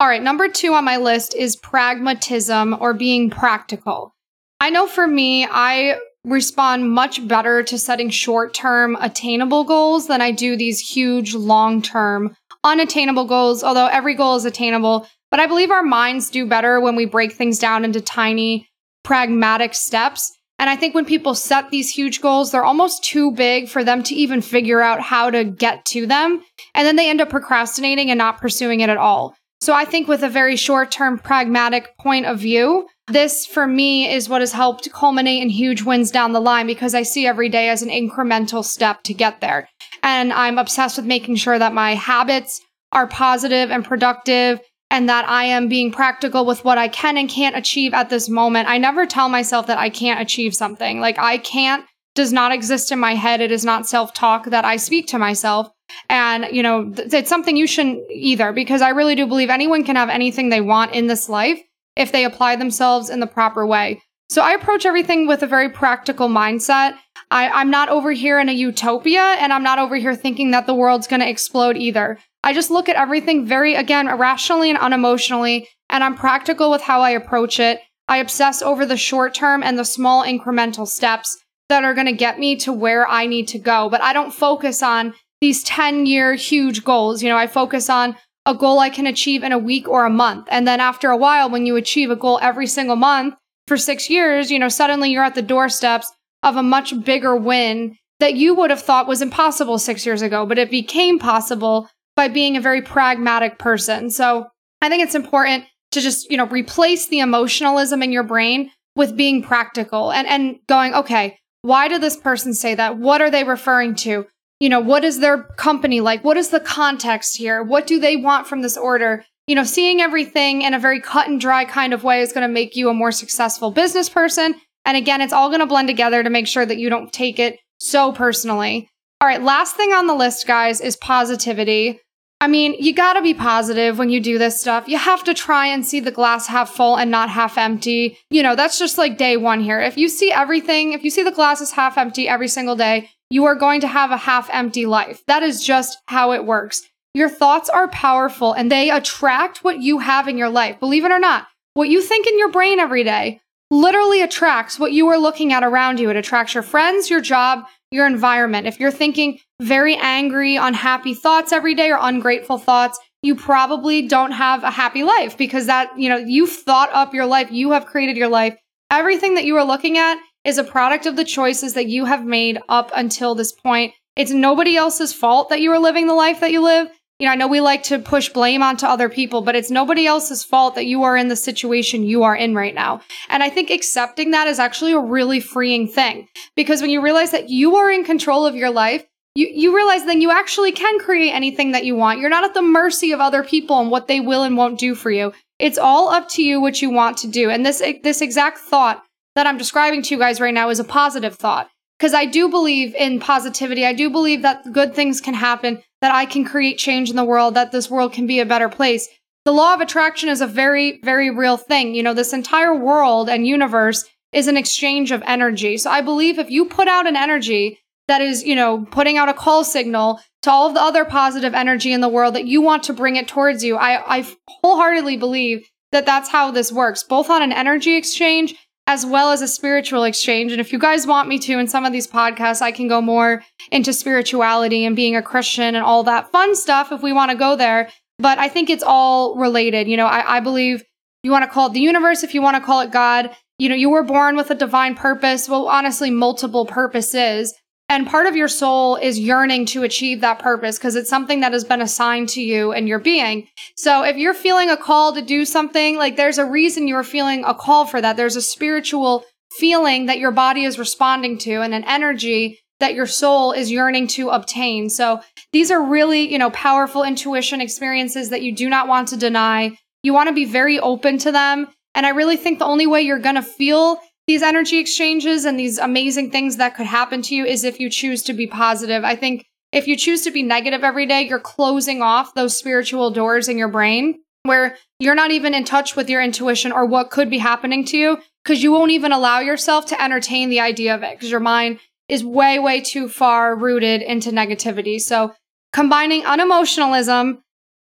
All 0.01 0.09
right, 0.09 0.23
number 0.23 0.49
two 0.49 0.75
on 0.75 0.85
my 0.85 0.97
list 0.97 1.35
is 1.35 1.56
pragmatism 1.56 2.77
or 2.81 2.93
being 2.95 3.31
practical. 3.31 4.15
I 4.61 4.71
know 4.71 4.87
for 4.87 5.06
me, 5.06 5.47
I 5.49 5.99
respond 6.25 6.91
much 6.91 7.27
better 7.29 7.62
to 7.62 7.79
setting 7.79 8.11
short 8.11 8.55
term 8.55 8.97
attainable 9.01 9.65
goals 9.65 10.09
than 10.09 10.21
I 10.21 10.31
do 10.31 10.57
these 10.57 10.81
huge 10.81 11.35
long 11.35 11.83
term 11.83 12.35
unattainable 12.65 13.27
goals, 13.27 13.62
although 13.62 13.87
every 13.87 14.15
goal 14.15 14.37
is 14.37 14.45
attainable. 14.45 15.07
But 15.31 15.41
I 15.41 15.47
believe 15.47 15.71
our 15.71 15.83
minds 15.83 16.31
do 16.31 16.47
better 16.47 16.81
when 16.81 16.97
we 16.97 17.05
break 17.05 17.33
things 17.33 17.59
down 17.59 17.85
into 17.85 18.00
tiny, 18.00 18.69
pragmatic 19.03 19.75
steps. 19.75 20.33
And 20.64 20.70
I 20.70 20.76
think 20.76 20.94
when 20.94 21.05
people 21.05 21.34
set 21.34 21.69
these 21.69 21.90
huge 21.90 22.22
goals, 22.22 22.50
they're 22.50 22.64
almost 22.64 23.05
too 23.05 23.32
big 23.32 23.69
for 23.69 23.84
them 23.84 24.02
to 24.05 24.14
even 24.14 24.40
figure 24.40 24.81
out 24.81 24.99
how 24.99 25.28
to 25.28 25.44
get 25.44 25.84
to 25.84 26.06
them. 26.06 26.43
And 26.75 26.87
then 26.87 26.96
they 26.96 27.11
end 27.11 27.20
up 27.20 27.28
procrastinating 27.28 28.11
and 28.11 28.16
not 28.16 28.38
pursuing 28.38 28.81
it 28.81 28.88
at 28.88 28.96
all. 28.96 29.34
So 29.61 29.75
I 29.75 29.84
think 29.84 30.08
with 30.08 30.22
a 30.22 30.28
very 30.31 30.56
short 30.56 30.90
term 30.90 31.19
pragmatic 31.19 31.94
point 31.99 32.25
of 32.25 32.38
view, 32.38 32.88
this 33.08 33.44
for 33.44 33.66
me 33.66 34.11
is 34.11 34.31
what 34.31 34.40
has 34.40 34.52
helped 34.52 34.90
culminate 34.90 35.43
in 35.43 35.50
huge 35.50 35.82
wins 35.82 36.11
down 36.11 36.32
the 36.32 36.40
line 36.40 36.66
because 36.66 36.94
I 36.94 37.02
see 37.02 37.26
every 37.26 37.50
day 37.50 37.69
as 37.69 37.82
an 37.82 37.90
incremental 37.90 38.64
step 38.64 39.02
to 39.02 39.12
get 39.12 39.43
there. 39.43 39.69
And 40.02 40.32
I'm 40.32 40.56
obsessed 40.56 40.96
with 40.96 41.05
making 41.05 41.37
sure 41.37 41.58
that 41.58 41.75
my 41.75 41.94
habits 41.94 42.62
are 42.90 43.06
positive 43.06 43.70
and 43.70 43.84
productive 43.84 44.61
and 44.94 45.08
that 45.08 45.29
I 45.29 45.46
am 45.46 45.67
being 45.67 45.91
practical 45.91 46.46
with 46.46 46.64
what 46.64 46.79
I 46.79 46.87
can 46.87 47.19
and 47.19 47.29
can't 47.29 47.56
achieve 47.56 47.93
at 47.93 48.11
this 48.11 48.29
moment. 48.29 48.69
I 48.69 48.79
never 48.79 49.06
tell 49.06 49.29
myself 49.29 49.67
that 49.67 49.76
I 49.76 49.91
can't 49.91 50.20
achieve 50.20 50.55
something. 50.55 51.00
Like 51.00 51.19
I 51.19 51.38
can't 51.38 51.85
does 52.14 52.32
not 52.32 52.52
exist 52.52 52.93
in 52.93 53.00
my 53.00 53.17
head. 53.17 53.41
It 53.41 53.50
is 53.50 53.64
not 53.64 53.88
self-talk 53.88 54.44
that 54.50 54.64
I 54.64 54.76
speak 54.76 55.08
to 55.08 55.19
myself. 55.19 55.69
And, 56.08 56.46
you 56.52 56.62
know, 56.62 56.93
th- 56.93 57.12
it's 57.12 57.29
something 57.29 57.56
you 57.56 57.67
shouldn't 57.67 58.08
either 58.08 58.52
because 58.52 58.82
I 58.82 58.91
really 58.91 59.17
do 59.17 59.26
believe 59.26 59.50
anyone 59.50 59.82
can 59.82 59.96
have 59.96 60.11
anything 60.11 60.49
they 60.49 60.61
want 60.61 60.94
in 60.94 61.08
this 61.08 61.29
life 61.29 61.61
if 61.97 62.12
they 62.12 62.25
apply 62.25 62.55
themselves 62.55 63.11
in 63.11 63.19
the 63.19 63.26
proper 63.26 63.67
way. 63.67 64.00
So 64.29 64.43
I 64.43 64.52
approach 64.52 64.87
everything 64.87 65.26
with 65.26 65.43
a 65.43 65.49
very 65.49 65.70
practical 65.70 66.29
mindset. 66.29 66.94
I, 67.32 67.61
am 67.61 67.69
not 67.69 67.88
over 67.88 68.12
here 68.12 68.38
in 68.38 68.49
a 68.49 68.52
utopia 68.52 69.20
and 69.40 69.52
I'm 69.52 69.64
not 69.64 69.81
over 69.81 69.97
here 69.97 70.14
thinking 70.14 70.52
that 70.52 70.67
the 70.67 70.75
world's 70.75 71.08
going 71.08 71.20
to 71.20 71.29
explode 71.29 71.76
either. 71.76 72.20
I 72.44 72.52
just 72.52 72.70
look 72.70 72.91
at 72.91 72.96
everything 72.96 73.46
very, 73.46 73.75
again, 73.75 74.06
irrationally 74.06 74.69
and 74.69 74.79
unemotionally, 74.79 75.67
and 75.88 76.05
I'm 76.05 76.14
practical 76.14 76.70
with 76.70 76.82
how 76.82 77.00
I 77.00 77.11
approach 77.11 77.58
it. 77.58 77.81
I 78.06 78.19
obsess 78.19 78.61
over 78.61 78.85
the 78.85 78.99
short 78.99 79.32
term 79.32 79.62
and 79.62 79.79
the 79.79 79.85
small 79.85 80.23
incremental 80.23 80.87
steps 80.87 81.38
that 81.70 81.85
are 81.85 81.94
going 81.94 82.06
to 82.06 82.12
get 82.12 82.38
me 82.38 82.56
to 82.56 82.70
where 82.70 83.08
I 83.08 83.25
need 83.25 83.49
to 83.49 83.58
go. 83.58 83.88
But 83.88 84.02
I 84.02 84.12
don't 84.12 84.31
focus 84.31 84.82
on 84.82 85.14
these 85.41 85.64
10 85.64 86.05
year 86.05 86.35
huge 86.35 86.85
goals. 86.85 87.23
You 87.23 87.31
know, 87.31 87.38
I 87.38 87.46
focus 87.46 87.88
on 87.88 88.14
a 88.44 88.55
goal 88.55 88.79
I 88.79 88.90
can 88.90 89.06
achieve 89.06 89.43
in 89.43 89.52
a 89.52 89.58
week 89.58 89.88
or 89.88 90.05
a 90.05 90.11
month. 90.11 90.47
And 90.50 90.69
then 90.69 90.81
after 90.81 91.08
a 91.08 91.17
while, 91.17 91.49
when 91.49 91.64
you 91.64 91.76
achieve 91.76 92.11
a 92.11 92.17
goal 92.17 92.38
every 92.43 92.67
single 92.67 92.97
month 92.97 93.37
for 93.67 93.79
six 93.79 94.11
years, 94.11 94.50
you 94.50 94.58
know, 94.58 94.69
suddenly 94.69 95.11
you're 95.11 95.25
at 95.25 95.35
the 95.35 95.40
doorsteps 95.40 96.12
of 96.43 96.56
a 96.56 96.62
much 96.62 97.02
bigger 97.05 97.35
win 97.35 97.97
that 98.20 98.35
you 98.35 98.55
would 98.55 98.69
have 98.69 98.82
thought 98.82 99.08
was 99.08 99.23
impossible 99.23 99.79
six 99.79 100.05
years 100.05 100.20
ago, 100.20 100.44
but 100.44 100.58
it 100.58 100.70
became 100.70 101.19
possible 101.19 101.88
by 102.16 102.28
being 102.28 102.56
a 102.56 102.61
very 102.61 102.82
pragmatic 102.82 103.58
person. 103.58 104.11
So 104.11 104.46
I 104.81 104.88
think 104.88 105.02
it's 105.02 105.14
important 105.14 105.64
to 105.93 106.00
just, 106.00 106.31
you 106.31 106.37
know, 106.37 106.46
replace 106.46 107.08
the 107.08 107.20
emotionalism 107.20 108.02
in 108.02 108.12
your 108.12 108.22
brain 108.22 108.70
with 108.96 109.16
being 109.16 109.43
practical 109.43 110.12
and, 110.12 110.26
and 110.26 110.58
going, 110.69 110.94
okay, 110.94 111.38
why 111.62 111.88
did 111.88 112.00
this 112.00 112.16
person 112.16 112.55
say 112.55 112.75
that? 112.75 112.99
What 112.99 113.22
are 113.22 113.31
they 113.31 113.44
referring 113.44 113.94
to? 113.96 114.26
You 114.61 114.69
know, 114.69 114.81
what 114.81 115.05
is 115.05 115.20
their 115.20 115.43
company 115.43 116.00
like? 116.00 116.22
What 116.22 116.37
is 116.37 116.50
the 116.50 116.61
context 116.61 117.37
here? 117.37 117.62
What 117.62 117.87
do 117.87 117.99
they 117.99 118.16
want 118.16 118.46
from 118.46 118.62
this 118.62 118.76
order? 118.76 119.25
You 119.46 119.55
know, 119.55 119.64
seeing 119.64 120.00
everything 120.00 120.62
in 120.62 120.75
a 120.75 120.78
very 120.78 121.00
cut 121.00 121.28
and 121.28 121.40
dry 121.40 121.64
kind 121.64 121.93
of 121.93 122.05
way 122.05 122.20
is 122.20 122.32
going 122.32 122.46
to 122.46 122.52
make 122.52 122.76
you 122.76 122.88
a 122.88 122.94
more 122.94 123.12
successful 123.12 123.70
business 123.70 124.08
person. 124.08 124.55
And 124.84 124.96
again, 124.96 125.20
it's 125.20 125.32
all 125.32 125.49
going 125.49 125.61
to 125.61 125.66
blend 125.66 125.88
together 125.88 126.22
to 126.22 126.31
make 126.31 126.46
sure 126.46 126.64
that 126.64 126.78
you 126.78 126.88
don't 126.88 127.12
take 127.12 127.38
it 127.38 127.58
so 127.78 128.12
personally. 128.12 128.88
All 129.20 129.28
right, 129.28 129.43
last 129.43 129.76
thing 129.76 129.93
on 129.93 130.06
the 130.06 130.14
list, 130.14 130.46
guys, 130.46 130.81
is 130.81 130.96
positivity. 130.96 132.00
I 132.44 132.46
mean, 132.46 132.76
you 132.79 132.93
gotta 132.93 133.23
be 133.23 133.32
positive 133.32 133.96
when 133.96 134.11
you 134.11 134.20
do 134.20 134.37
this 134.37 134.61
stuff. 134.61 134.87
You 134.87 134.99
have 134.99 135.25
to 135.25 135.32
try 135.32 135.67
and 135.67 135.87
see 135.87 135.99
the 135.99 136.11
glass 136.11 136.46
half 136.46 136.69
full 136.69 136.96
and 136.96 137.11
not 137.11 137.31
half 137.31 137.56
empty. 137.56 138.19
You 138.29 138.43
know, 138.43 138.55
that's 138.55 138.79
just 138.79 138.99
like 138.99 139.17
day 139.17 139.38
one 139.38 139.62
here. 139.62 139.81
If 139.81 139.96
you 139.96 140.11
see 140.11 140.31
everything, 140.31 140.93
if 140.93 141.02
you 141.05 141.08
see 141.08 141.23
the 141.23 141.32
glass 141.32 141.62
is 141.62 141.73
half 141.73 141.96
empty 141.96 142.29
every 142.29 142.49
single 142.49 142.76
day, 142.76 143.08
you 143.31 143.46
are 143.46 143.55
going 143.55 143.81
to 143.81 143.87
have 143.87 144.11
a 144.11 144.19
half 144.19 144.50
empty 144.52 144.85
life. 144.85 145.23
That 145.26 145.43
is 145.43 145.64
just 145.64 145.96
how 146.05 146.32
it 146.32 146.44
works. 146.44 146.82
Your 147.14 147.31
thoughts 147.31 147.70
are 147.70 147.88
powerful 147.88 148.52
and 148.52 148.70
they 148.70 148.90
attract 148.90 149.64
what 149.64 149.81
you 149.81 150.00
have 150.00 150.29
in 150.29 150.37
your 150.37 150.50
life. 150.50 150.79
Believe 150.79 151.06
it 151.06 151.12
or 151.12 151.19
not, 151.19 151.47
what 151.73 151.88
you 151.88 152.02
think 152.02 152.26
in 152.26 152.38
your 152.38 152.50
brain 152.50 152.79
every 152.79 153.05
day 153.05 153.40
literally 153.70 154.22
attracts 154.22 154.78
what 154.78 154.93
you 154.93 155.08
are 155.08 155.19
looking 155.19 155.52
at 155.52 155.62
around 155.62 155.99
you. 155.99 156.11
It 156.11 156.16
attracts 156.16 156.55
your 156.55 156.62
friends, 156.62 157.11
your 157.11 157.20
job, 157.20 157.64
your 157.90 158.06
environment. 158.06 158.66
If 158.66 158.78
you're 158.81 158.90
thinking 158.90 159.38
very 159.61 159.96
angry, 159.96 160.56
unhappy 160.56 161.14
thoughts 161.14 161.52
every 161.52 161.75
day 161.75 161.90
or 161.90 161.99
ungrateful 162.00 162.58
thoughts, 162.58 162.99
you 163.22 163.34
probably 163.34 164.06
don't 164.06 164.32
have 164.32 164.64
a 164.64 164.70
happy 164.70 165.02
life 165.02 165.38
because 165.38 165.66
that, 165.66 165.99
you 165.99 166.08
know, 166.08 166.16
you've 166.16 166.52
thought 166.52 166.90
up 166.92 167.14
your 167.14 167.26
life, 167.26 167.50
you 167.50 167.71
have 167.71 167.87
created 167.87 168.16
your 168.16 168.28
life. 168.28 168.56
Everything 168.90 169.35
that 169.35 169.44
you 169.44 169.56
are 169.56 169.64
looking 169.64 169.97
at 169.97 170.18
is 170.44 170.59
a 170.59 170.64
product 170.64 171.06
of 171.06 171.16
the 171.16 171.25
choices 171.25 171.75
that 171.75 171.87
you 171.87 172.04
have 172.04 172.25
made 172.25 172.59
up 172.68 172.90
until 172.94 173.35
this 173.35 173.52
point. 173.52 173.94
It's 174.14 174.30
nobody 174.30 174.76
else's 174.76 175.12
fault 175.12 175.49
that 175.49 175.61
you 175.61 175.73
are 175.73 175.78
living 175.78 176.06
the 176.06 176.14
life 176.14 176.40
that 176.40 176.52
you 176.52 176.62
live 176.62 176.88
you 177.18 177.26
know, 177.26 177.33
I 177.33 177.37
know 177.37 177.47
we 177.47 177.61
like 177.61 177.85
to 177.85 177.99
push 177.99 178.28
blame 178.28 178.62
onto 178.62 178.87
other 178.87 179.09
people, 179.09 179.40
but 179.42 179.54
it's 179.54 179.71
nobody 179.71 180.06
else's 180.06 180.42
fault 180.42 180.75
that 180.75 180.87
you 180.87 181.04
are 181.04 181.16
in 181.16 181.28
the 181.28 181.37
situation 181.37 182.02
you 182.02 182.25
are 182.25 182.35
in 182.35 182.54
right 182.54 182.75
now. 182.75 183.02
And 183.28 183.42
I 183.42 183.50
think 183.50 183.71
accepting 183.71 184.33
that 184.33 184.49
is 184.49 184.59
actually 184.59 184.92
a 184.92 184.99
really 184.99 185.38
freeing 185.38 185.87
thing 185.87 186.26
because 186.56 186.80
when 186.80 186.90
you 186.90 187.00
realize 187.00 187.30
that 187.30 187.50
you 187.50 187.76
are 187.76 187.90
in 187.90 188.04
control 188.04 188.47
of 188.47 188.56
your 188.56 188.71
life, 188.71 189.06
you, 189.37 189.49
you 189.52 189.75
realize 189.75 190.04
then 190.04 190.21
you 190.21 190.30
actually 190.30 190.73
can 190.73 190.99
create 190.99 191.30
anything 191.30 191.73
that 191.73 191.85
you 191.85 191.94
want. 191.94 192.18
You're 192.18 192.30
not 192.30 192.44
at 192.44 192.54
the 192.54 192.62
mercy 192.62 193.12
of 193.12 193.21
other 193.21 193.44
people 193.44 193.80
and 193.80 193.90
what 193.90 194.09
they 194.09 194.21
will 194.21 194.42
and 194.42 194.56
won't 194.56 194.78
do 194.78 194.94
for 194.94 195.11
you. 195.11 195.33
It's 195.61 195.78
all 195.78 196.09
up 196.09 196.28
to 196.30 196.42
you 196.42 196.61
what 196.61 196.83
you 196.83 196.90
want 196.90 197.18
to 197.18 197.28
do. 197.28 197.49
And 197.49 197.64
this, 197.64 197.83
this 198.02 198.21
exact 198.21 198.59
thought 198.59 199.04
that 199.37 199.47
I'm 199.47 199.59
describing 199.59 200.02
to 200.02 200.14
you 200.14 200.21
guys 200.21 200.40
right 200.40 200.54
now 200.54 200.68
is 200.68 200.80
a 200.80 200.85
positive 200.85 201.37
thought 201.37 201.68
because 201.99 202.14
I 202.14 202.26
do 202.26 202.49
believe 202.49 202.94
in 202.94 203.21
positivity. 203.21 203.87
I 203.87 203.92
do 203.92 204.11
believe 204.11 204.42
that 204.42 204.73
good 204.73 204.94
things 204.94 205.21
can 205.21 205.35
happen, 205.35 205.83
that 206.04 206.14
I 206.14 206.26
can 206.26 206.44
create 206.44 206.76
change 206.76 207.08
in 207.08 207.16
the 207.16 207.25
world, 207.25 207.54
that 207.54 207.73
this 207.73 207.88
world 207.88 208.12
can 208.12 208.26
be 208.26 208.38
a 208.38 208.44
better 208.44 208.68
place. 208.68 209.08
The 209.46 209.54
law 209.54 209.73
of 209.73 209.80
attraction 209.80 210.28
is 210.28 210.42
a 210.42 210.46
very, 210.46 211.00
very 211.02 211.30
real 211.30 211.56
thing. 211.56 211.94
You 211.94 212.02
know, 212.02 212.12
this 212.12 212.34
entire 212.34 212.75
world 212.75 213.30
and 213.30 213.46
universe 213.46 214.04
is 214.30 214.46
an 214.46 214.58
exchange 214.58 215.12
of 215.12 215.23
energy. 215.26 215.78
So 215.78 215.90
I 215.90 216.02
believe 216.02 216.38
if 216.38 216.50
you 216.50 216.66
put 216.66 216.88
out 216.88 217.06
an 217.06 217.16
energy 217.16 217.78
that 218.06 218.20
is, 218.20 218.44
you 218.44 218.54
know, 218.54 218.84
putting 218.90 219.16
out 219.16 219.30
a 219.30 219.32
call 219.32 219.64
signal 219.64 220.20
to 220.42 220.50
all 220.50 220.68
of 220.68 220.75
the 220.75 220.82
other 220.82 221.06
positive 221.06 221.54
energy 221.54 221.90
in 221.90 222.02
the 222.02 222.08
world 222.11 222.34
that 222.34 222.44
you 222.44 222.61
want 222.61 222.82
to 222.82 222.92
bring 222.92 223.16
it 223.16 223.26
towards 223.26 223.64
you, 223.64 223.76
I, 223.78 224.18
I 224.18 224.26
wholeheartedly 224.61 225.16
believe 225.16 225.66
that 225.92 226.04
that's 226.04 226.28
how 226.28 226.50
this 226.50 226.70
works, 226.70 227.02
both 227.02 227.30
on 227.30 227.40
an 227.40 227.50
energy 227.50 227.96
exchange 227.96 228.56
as 228.87 229.07
well 229.07 229.31
as 229.31 229.41
a 229.41 229.49
spiritual 229.49 230.05
exchange. 230.05 230.53
And 230.53 230.61
if 230.61 230.73
you 230.73 230.79
guys 230.79 231.07
want 231.07 231.29
me 231.29 231.38
to 231.41 231.59
in 231.59 231.69
some 231.69 231.85
of 231.85 231.93
these 231.93 232.07
podcasts, 232.07 232.61
I 232.61 232.71
can 232.71 232.87
go 232.87 233.00
more 233.00 233.43
into 233.71 233.93
spirituality 233.93 234.85
and 234.85 234.95
being 234.95 235.17
a 235.17 235.23
Christian 235.23 235.75
and 235.75 235.85
all 235.85 236.03
that 236.05 236.31
fun 236.31 236.55
stuff 236.55 236.93
if 236.93 237.03
we 237.03 237.12
want 237.12 237.31
to 237.31 237.37
go 237.37 237.57
there. 237.57 237.88
But 238.19 238.38
I 238.38 238.49
think 238.49 238.71
it's 238.71 238.85
all 238.85 239.37
related. 239.37 239.88
You 239.88 239.97
know, 239.97 240.07
I, 240.07 240.37
I 240.37 240.41
believe 240.41 240.85
you 241.23 241.31
want 241.31 241.45
to 241.45 241.50
call 241.50 241.69
it 241.69 241.73
the 241.73 241.81
universe, 241.81 242.23
if 242.23 242.35
you 242.35 242.43
want 242.43 242.57
to 242.57 242.62
call 242.62 242.81
it 242.81 242.93
God. 242.93 243.35
You 243.59 243.69
know, 243.69 243.75
you 243.75 243.88
were 243.88 244.03
born 244.03 244.37
with 244.37 244.50
a 244.50 244.55
divine 244.55 244.95
purpose. 244.95 245.49
Well, 245.49 245.69
honestly, 245.69 246.11
multiple 246.11 246.67
purposes. 246.67 247.55
And 247.88 248.07
part 248.07 248.26
of 248.26 248.35
your 248.35 248.49
soul 248.49 248.97
is 248.97 249.19
yearning 249.19 249.67
to 249.67 249.83
achieve 249.83 250.21
that 250.23 250.38
purpose 250.38 250.79
because 250.79 250.97
it's 250.97 251.11
something 251.11 251.41
that 251.41 251.53
has 251.53 251.64
been 251.64 251.83
assigned 251.83 252.31
to 252.31 252.43
you 252.43 252.73
and 252.73 252.88
your 252.88 252.99
being. 252.99 253.47
So 253.76 254.03
if 254.03 254.17
you're 254.17 254.35
feeling 254.35 254.71
a 254.71 254.76
call 254.76 255.12
to 255.12 255.23
do 255.23 255.45
something, 255.45 255.97
like 255.97 256.17
there's 256.17 256.38
a 256.38 256.47
reason 256.47 256.88
you're 256.88 257.03
feeling 257.03 257.45
a 257.45 257.55
call 257.55 257.85
for 257.85 258.00
that. 258.00 258.17
There's 258.17 258.37
a 258.37 258.43
spiritual 258.43 259.25
feeling 259.53 260.07
that 260.07 260.19
your 260.19 260.33
body 260.33 260.64
is 260.64 260.79
responding 260.79 261.38
to 261.38 261.61
and 261.61 261.75
an 261.75 261.85
energy 261.85 262.59
that 262.81 262.95
your 262.95 263.07
soul 263.07 263.53
is 263.53 263.71
yearning 263.71 264.09
to 264.09 264.31
obtain. 264.31 264.91
So 264.91 265.21
these 265.53 265.71
are 265.71 265.83
really, 265.83 266.31
you 266.31 266.38
know, 266.38 266.50
powerful 266.50 267.03
intuition 267.03 267.61
experiences 267.61 268.31
that 268.31 268.43
you 268.43 268.55
do 268.55 268.69
not 268.69 268.88
want 268.88 269.09
to 269.09 269.17
deny. 269.17 269.79
You 270.03 270.12
want 270.12 270.29
to 270.29 270.35
be 270.35 270.45
very 270.45 270.81
open 270.81 271.19
to 271.19 271.33
them. 271.33 271.69
And 271.95 272.05
I 272.05 272.11
really 272.11 272.37
think 272.37 272.59
the 272.59 272.64
only 272.64 272.87
way 272.87 273.03
you're 273.03 273.19
going 273.21 273.37
to 273.37 273.43
feel 273.43 273.99
these 274.26 274.43
energy 274.43 274.78
exchanges 274.78 275.45
and 275.45 275.59
these 275.59 275.78
amazing 275.78 276.31
things 276.31 276.57
that 276.57 276.75
could 276.75 276.87
happen 276.87 277.23
to 277.23 277.35
you 277.35 277.45
is 277.45 277.64
if 277.64 277.78
you 277.78 277.90
choose 277.90 278.23
to 278.23 278.33
be 278.33 278.47
positive. 278.47 279.04
I 279.04 279.16
think 279.16 279.47
if 279.73 279.87
you 279.87 279.97
choose 279.97 280.23
to 280.23 280.31
be 280.31 280.43
negative 280.43 280.85
every 280.85 281.07
day, 281.07 281.23
you're 281.23 281.40
closing 281.40 282.00
off 282.00 282.35
those 282.35 282.57
spiritual 282.57 283.11
doors 283.11 283.49
in 283.49 283.59
your 283.59 283.69
brain 283.69 284.21
where 284.45 284.76
you're 284.99 285.14
not 285.14 285.31
even 285.31 285.54
in 285.54 285.64
touch 285.64 285.97
with 285.97 286.09
your 286.09 286.23
intuition 286.23 286.71
or 286.71 286.87
what 286.87 287.11
could 287.11 287.28
be 287.28 287.38
happening 287.38 287.85
to 287.87 287.97
you 287.97 288.19
because 288.45 288.62
you 288.62 288.73
won't 288.73 288.90
even 288.90 289.12
allow 289.12 289.40
yourself 289.40 289.87
to 289.87 290.02
entertain 290.02 290.49
the 290.49 290.61
idea 290.61 290.95
of 290.95 291.02
it 291.02 291.16
because 291.16 291.31
your 291.31 291.40
mind 291.40 291.81
is 292.09 292.23
way, 292.23 292.59
way 292.59 292.81
too 292.81 293.09
far 293.09 293.57
rooted 293.57 294.02
into 294.02 294.31
negativity. 294.31 295.00
So 295.00 295.35
combining 295.73 296.23
unemotionalism, 296.23 297.38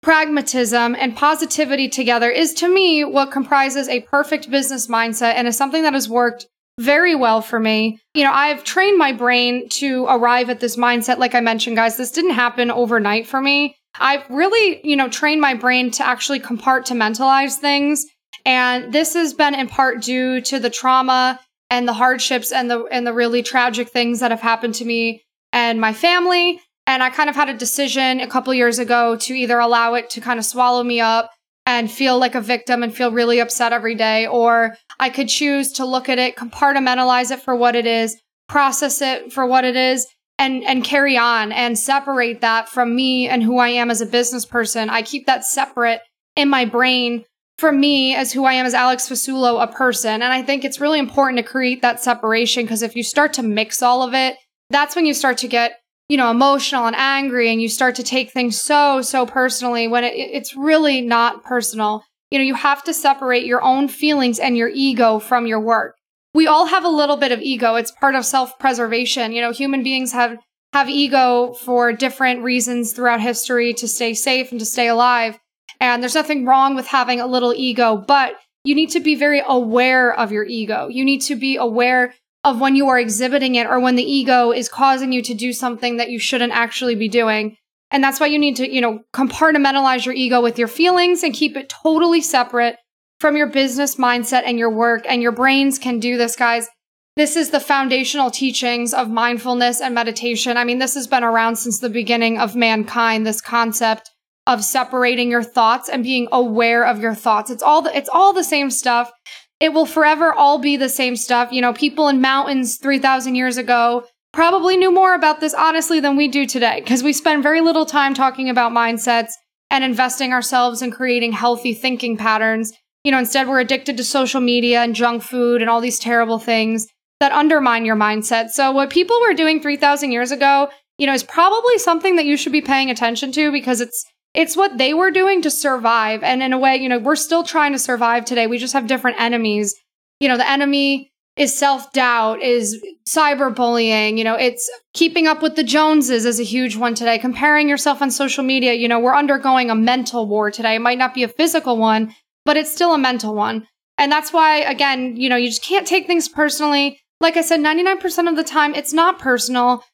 pragmatism, 0.02 0.97
and 0.99 1.16
positivity 1.16 1.88
together 1.88 2.30
is 2.30 2.54
to 2.54 2.73
me 2.73 3.04
what 3.04 3.30
comprises 3.30 3.88
a 3.88 4.00
perfect 4.02 4.50
business 4.50 4.87
mindset 4.87 5.35
and 5.35 5.47
is 5.47 5.57
something 5.57 5.83
that 5.83 5.95
has 5.95 6.09
worked 6.09 6.47
very 6.78 7.14
well 7.14 7.42
for 7.42 7.61
me. 7.61 7.99
You 8.14 8.25
know, 8.25 8.33
I've 8.33 8.64
trained 8.64 8.97
my 8.97 9.12
brain 9.12 9.69
to 9.71 10.07
arrive 10.07 10.49
at 10.49 10.61
this 10.61 10.76
mindset. 10.76 11.19
Like 11.19 11.35
I 11.35 11.40
mentioned, 11.40 11.76
guys, 11.76 11.97
this 11.97 12.12
didn't 12.12 12.30
happen 12.30 12.71
overnight 12.71 13.26
for 13.26 13.40
me. 13.40 13.76
I've 13.99 14.28
really, 14.30 14.80
you 14.85 14.97
know, 14.97 15.09
trained 15.09 15.40
my 15.40 15.54
brain 15.54 15.90
to 15.92 16.07
actually 16.07 16.40
compartmentalize 16.40 17.57
things. 17.57 18.07
And 18.47 18.92
this 18.92 19.14
has 19.14 19.35
been 19.35 19.54
in 19.54 19.69
part 19.69 20.00
due 20.02 20.40
to 20.42 20.59
the 20.59 20.71
trauma 20.71 21.40
and 21.69 21.87
the 21.87 21.92
hardships 21.92 22.52
and 22.52 22.71
the 22.71 22.85
and 22.85 23.07
the 23.07 23.12
really 23.12 23.42
tragic 23.42 23.90
things 23.90 24.21
that 24.21 24.30
have 24.30 24.40
happened 24.40 24.75
to 24.76 24.85
me 24.85 25.23
and 25.52 25.80
my 25.80 25.92
family. 25.92 26.61
And 26.87 27.02
I 27.02 27.10
kind 27.10 27.30
of 27.30 27.37
had 27.37 27.49
a 27.49 27.56
decision 27.56 28.20
a 28.20 28.26
couple 28.26 28.52
years 28.52 28.78
ago 28.78 29.16
to 29.16 29.34
either 29.34 29.58
allow 29.58 29.94
it 29.94 30.10
to 30.10 30.20
kind 30.20 30.38
of 30.38 30.44
swallow 30.44 30.82
me 30.82 31.00
up 31.00 31.30
and 31.66 31.90
feel 31.90 32.18
like 32.18 32.34
a 32.34 32.40
victim 32.40 32.82
and 32.82 32.94
feel 32.94 33.12
really 33.12 33.38
upset 33.38 33.72
every 33.72 33.94
day, 33.94 34.26
or 34.26 34.76
I 34.99 35.10
could 35.10 35.28
choose 35.28 35.72
to 35.72 35.84
look 35.84 36.08
at 36.08 36.18
it, 36.18 36.37
compartmentalize 36.37 37.30
it 37.30 37.42
for 37.42 37.54
what 37.54 37.76
it 37.76 37.87
is, 37.87 38.20
process 38.49 39.00
it 39.00 39.32
for 39.32 39.46
what 39.46 39.64
it 39.64 39.76
is, 39.76 40.06
and 40.38 40.64
and 40.64 40.82
carry 40.82 41.16
on 41.16 41.52
and 41.52 41.78
separate 41.78 42.40
that 42.40 42.68
from 42.68 42.96
me 42.96 43.28
and 43.28 43.42
who 43.42 43.58
I 43.58 43.68
am 43.68 43.90
as 43.90 44.00
a 44.00 44.06
business 44.06 44.44
person. 44.44 44.90
I 44.90 45.02
keep 45.02 45.26
that 45.26 45.44
separate 45.44 46.00
in 46.34 46.49
my 46.49 46.64
brain 46.64 47.25
from 47.58 47.78
me 47.78 48.14
as 48.14 48.32
who 48.32 48.46
I 48.46 48.54
am 48.54 48.64
as 48.64 48.72
Alex 48.72 49.08
Fasulo, 49.08 49.62
a 49.62 49.66
person. 49.66 50.22
And 50.22 50.32
I 50.32 50.42
think 50.42 50.64
it's 50.64 50.80
really 50.80 50.99
important 50.99 51.37
to 51.37 51.42
create 51.42 51.82
that 51.82 52.02
separation 52.02 52.64
because 52.64 52.82
if 52.82 52.96
you 52.96 53.02
start 53.02 53.34
to 53.34 53.42
mix 53.42 53.82
all 53.82 54.02
of 54.02 54.14
it, 54.14 54.37
that's 54.70 54.96
when 54.96 55.04
you 55.04 55.12
start 55.12 55.37
to 55.38 55.49
get, 55.49 55.79
you 56.10 56.16
know, 56.16 56.28
emotional 56.28 56.86
and 56.86 56.96
angry 56.96 57.52
and 57.52 57.62
you 57.62 57.68
start 57.68 57.94
to 57.94 58.02
take 58.02 58.32
things 58.32 58.60
so, 58.60 59.00
so 59.00 59.24
personally 59.24 59.86
when 59.86 60.02
it, 60.02 60.12
it's 60.12 60.56
really 60.56 61.00
not 61.00 61.44
personal. 61.44 62.02
You 62.32 62.38
know, 62.40 62.44
you 62.44 62.56
have 62.56 62.82
to 62.84 62.92
separate 62.92 63.46
your 63.46 63.62
own 63.62 63.86
feelings 63.86 64.40
and 64.40 64.56
your 64.56 64.70
ego 64.74 65.20
from 65.20 65.46
your 65.46 65.60
work. 65.60 65.94
We 66.34 66.48
all 66.48 66.66
have 66.66 66.84
a 66.84 66.88
little 66.88 67.16
bit 67.16 67.30
of 67.30 67.40
ego. 67.40 67.76
It's 67.76 67.92
part 67.92 68.16
of 68.16 68.26
self-preservation. 68.26 69.30
You 69.30 69.40
know, 69.40 69.52
human 69.52 69.84
beings 69.84 70.10
have 70.12 70.36
have 70.72 70.88
ego 70.88 71.52
for 71.52 71.92
different 71.92 72.42
reasons 72.42 72.92
throughout 72.92 73.20
history 73.20 73.72
to 73.74 73.86
stay 73.86 74.12
safe 74.12 74.50
and 74.50 74.58
to 74.58 74.66
stay 74.66 74.88
alive. 74.88 75.38
And 75.80 76.02
there's 76.02 76.16
nothing 76.16 76.44
wrong 76.44 76.74
with 76.74 76.88
having 76.88 77.20
a 77.20 77.26
little 77.26 77.54
ego, 77.54 77.96
but 77.96 78.34
you 78.64 78.74
need 78.74 78.90
to 78.90 79.00
be 79.00 79.14
very 79.14 79.42
aware 79.46 80.12
of 80.12 80.32
your 80.32 80.44
ego. 80.44 80.88
You 80.88 81.04
need 81.04 81.20
to 81.22 81.36
be 81.36 81.56
aware 81.56 82.14
of 82.44 82.61
when 82.61 82.75
you 82.75 82.88
are 82.88 82.99
exhibiting 82.99 83.54
it 83.54 83.66
or 83.66 83.78
when 83.80 83.97
the 83.97 84.02
ego 84.02 84.50
is 84.50 84.68
causing 84.68 85.12
you 85.12 85.23
to 85.23 85.35
do 85.35 85.52
something 85.52 85.99
that 85.99 86.11
you 86.11 86.18
shouldn't 86.18 86.52
actually 86.52 86.94
be 86.94 87.09
doing. 87.09 87.56
And 87.90 88.02
that's 88.02 88.20
why 88.20 88.28
you 88.28 88.38
need 88.38 88.56
to, 88.56 88.73
you 88.73 88.80
know, 88.80 89.00
compartmentalize 89.12 90.04
your 90.04 90.14
ego 90.14 90.40
with 90.40 90.59
your 90.59 90.68
feelings 90.68 91.23
and 91.23 91.35
keep 91.35 91.56
it 91.56 91.68
totally 91.68 92.20
separate 92.20 92.76
from 93.18 93.37
your 93.37 93.49
business 93.49 93.97
mindset 93.97 94.42
and 94.47 94.59
your 94.59 94.70
work. 94.70 95.04
And 95.09 95.20
your 95.20 95.32
brains 95.32 95.78
can 95.78 95.99
do 95.99 96.16
this, 96.16 96.37
guys. 96.37 96.68
This 97.16 97.37
is 97.37 97.50
the 97.50 97.61
foundational 97.61 98.30
teachings 98.30 98.94
of 98.94 99.11
mindfulness 99.11 99.80
and 99.80 99.94
meditation. 99.94 100.56
I 100.56 100.64
mean, 100.64 100.78
this 100.78 100.94
has 100.94 101.06
been 101.06 101.25
around 101.25 101.56
since 101.56 101.80
the 101.80 101.90
beginning 101.90 102.38
of 102.38 102.56
mankind, 102.56 103.26
this 103.26 103.40
concept 103.40 104.11
of 104.47 104.64
separating 104.64 105.30
your 105.30 105.42
thoughts 105.42 105.88
and 105.88 106.02
being 106.02 106.28
aware 106.32 106.87
of 106.87 107.00
your 107.00 107.14
thoughts. 107.14 107.50
It's 107.50 107.62
all 107.62 107.82
the, 107.82 107.94
it's 107.94 108.09
all 108.11 108.32
the 108.32 108.44
same 108.44 108.70
stuff. 108.70 109.11
It 109.60 109.74
will 109.74 109.86
forever 109.86 110.32
all 110.32 110.58
be 110.58 110.76
the 110.76 110.88
same 110.88 111.16
stuff. 111.16 111.52
You 111.52 111.60
know, 111.60 111.74
people 111.74 112.08
in 112.08 112.20
mountains 112.20 112.78
3000 112.78 113.34
years 113.34 113.58
ago 113.58 114.04
probably 114.32 114.76
knew 114.76 114.90
more 114.90 115.14
about 115.14 115.40
this 115.40 115.54
honestly 115.54 116.00
than 116.00 116.16
we 116.16 116.28
do 116.28 116.46
today 116.46 116.80
because 116.80 117.02
we 117.02 117.12
spend 117.12 117.42
very 117.42 117.60
little 117.60 117.84
time 117.84 118.14
talking 118.14 118.48
about 118.48 118.72
mindsets 118.72 119.32
and 119.70 119.84
investing 119.84 120.32
ourselves 120.32 120.82
in 120.82 120.90
creating 120.90 121.32
healthy 121.32 121.74
thinking 121.74 122.16
patterns. 122.16 122.72
You 123.04 123.12
know, 123.12 123.18
instead 123.18 123.48
we're 123.48 123.60
addicted 123.60 123.96
to 123.98 124.04
social 124.04 124.40
media 124.40 124.82
and 124.82 124.94
junk 124.94 125.22
food 125.22 125.60
and 125.60 125.70
all 125.70 125.80
these 125.80 125.98
terrible 125.98 126.38
things 126.38 126.86
that 127.20 127.32
undermine 127.32 127.84
your 127.84 127.96
mindset. 127.96 128.50
So 128.50 128.72
what 128.72 128.90
people 128.90 129.20
were 129.20 129.34
doing 129.34 129.60
3000 129.60 130.10
years 130.10 130.32
ago, 130.32 130.70
you 130.98 131.06
know, 131.06 131.12
is 131.12 131.22
probably 131.22 131.78
something 131.78 132.16
that 132.16 132.24
you 132.24 132.36
should 132.36 132.52
be 132.52 132.62
paying 132.62 132.90
attention 132.90 133.30
to 133.32 133.52
because 133.52 133.80
it's 133.80 134.04
it's 134.34 134.56
what 134.56 134.78
they 134.78 134.94
were 134.94 135.10
doing 135.10 135.42
to 135.42 135.50
survive. 135.50 136.22
And 136.22 136.42
in 136.42 136.52
a 136.52 136.58
way, 136.58 136.76
you 136.76 136.88
know, 136.88 136.99
we're 136.99 137.16
still 137.16 137.42
trying 137.42 137.72
to 137.72 137.78
survive 137.78 138.25
today. 138.25 138.46
We 138.46 138.58
just 138.58 138.72
have 138.75 138.87
different 138.87 139.20
enemies. 139.20 139.75
You 140.20 140.28
know, 140.28 140.37
the 140.37 140.49
enemy 140.49 141.10
is 141.37 141.56
self 141.56 141.92
doubt, 141.92 142.42
is 142.42 142.82
cyberbullying. 143.08 144.18
You 144.18 144.25
know, 144.25 144.34
it's 144.34 144.70
keeping 144.94 145.26
up 145.26 145.42
with 145.42 145.56
the 145.56 145.64
Joneses 145.64 146.25
is 146.25 146.38
a 146.38 146.44
huge 146.44 146.76
one 146.76 146.94
today. 146.94 147.18
Comparing 147.18 147.68
yourself 147.68 148.02
on 148.02 148.10
social 148.10 148.44
media. 148.44 148.75
You 148.75 148.88
know, 148.88 149.00
we're 149.00 149.16
undergoing 149.16 149.70
a 149.70 149.75
mental 149.75 150.28
war 150.28 150.50
today. 150.50 150.76
It 150.76 150.80
might 150.80 150.99
not 150.99 151.14
be 151.14 151.25
a 151.25 151.28
physical 151.28 151.76
one, 151.76 152.14
but 152.44 152.56
it's 152.56 152.72
still 152.72 152.94
a 152.94 152.99
mental 152.99 153.34
one. 153.34 153.66
And 153.99 154.10
that's 154.10 154.32
why, 154.32 154.58
again, 154.58 155.16
you 155.16 155.28
know, 155.28 155.37
you 155.37 155.49
just 155.49 155.64
can't 155.64 155.87
take 155.87 156.06
things 156.06 156.28
personally. 156.28 157.00
Like 157.20 157.37
I 157.37 157.42
said, 157.42 157.60
99% 157.60 158.28
of 158.30 158.37
the 158.37 158.44
time, 158.44 158.75
it's 158.75 158.94
not 158.94 159.18
personal 159.18 159.84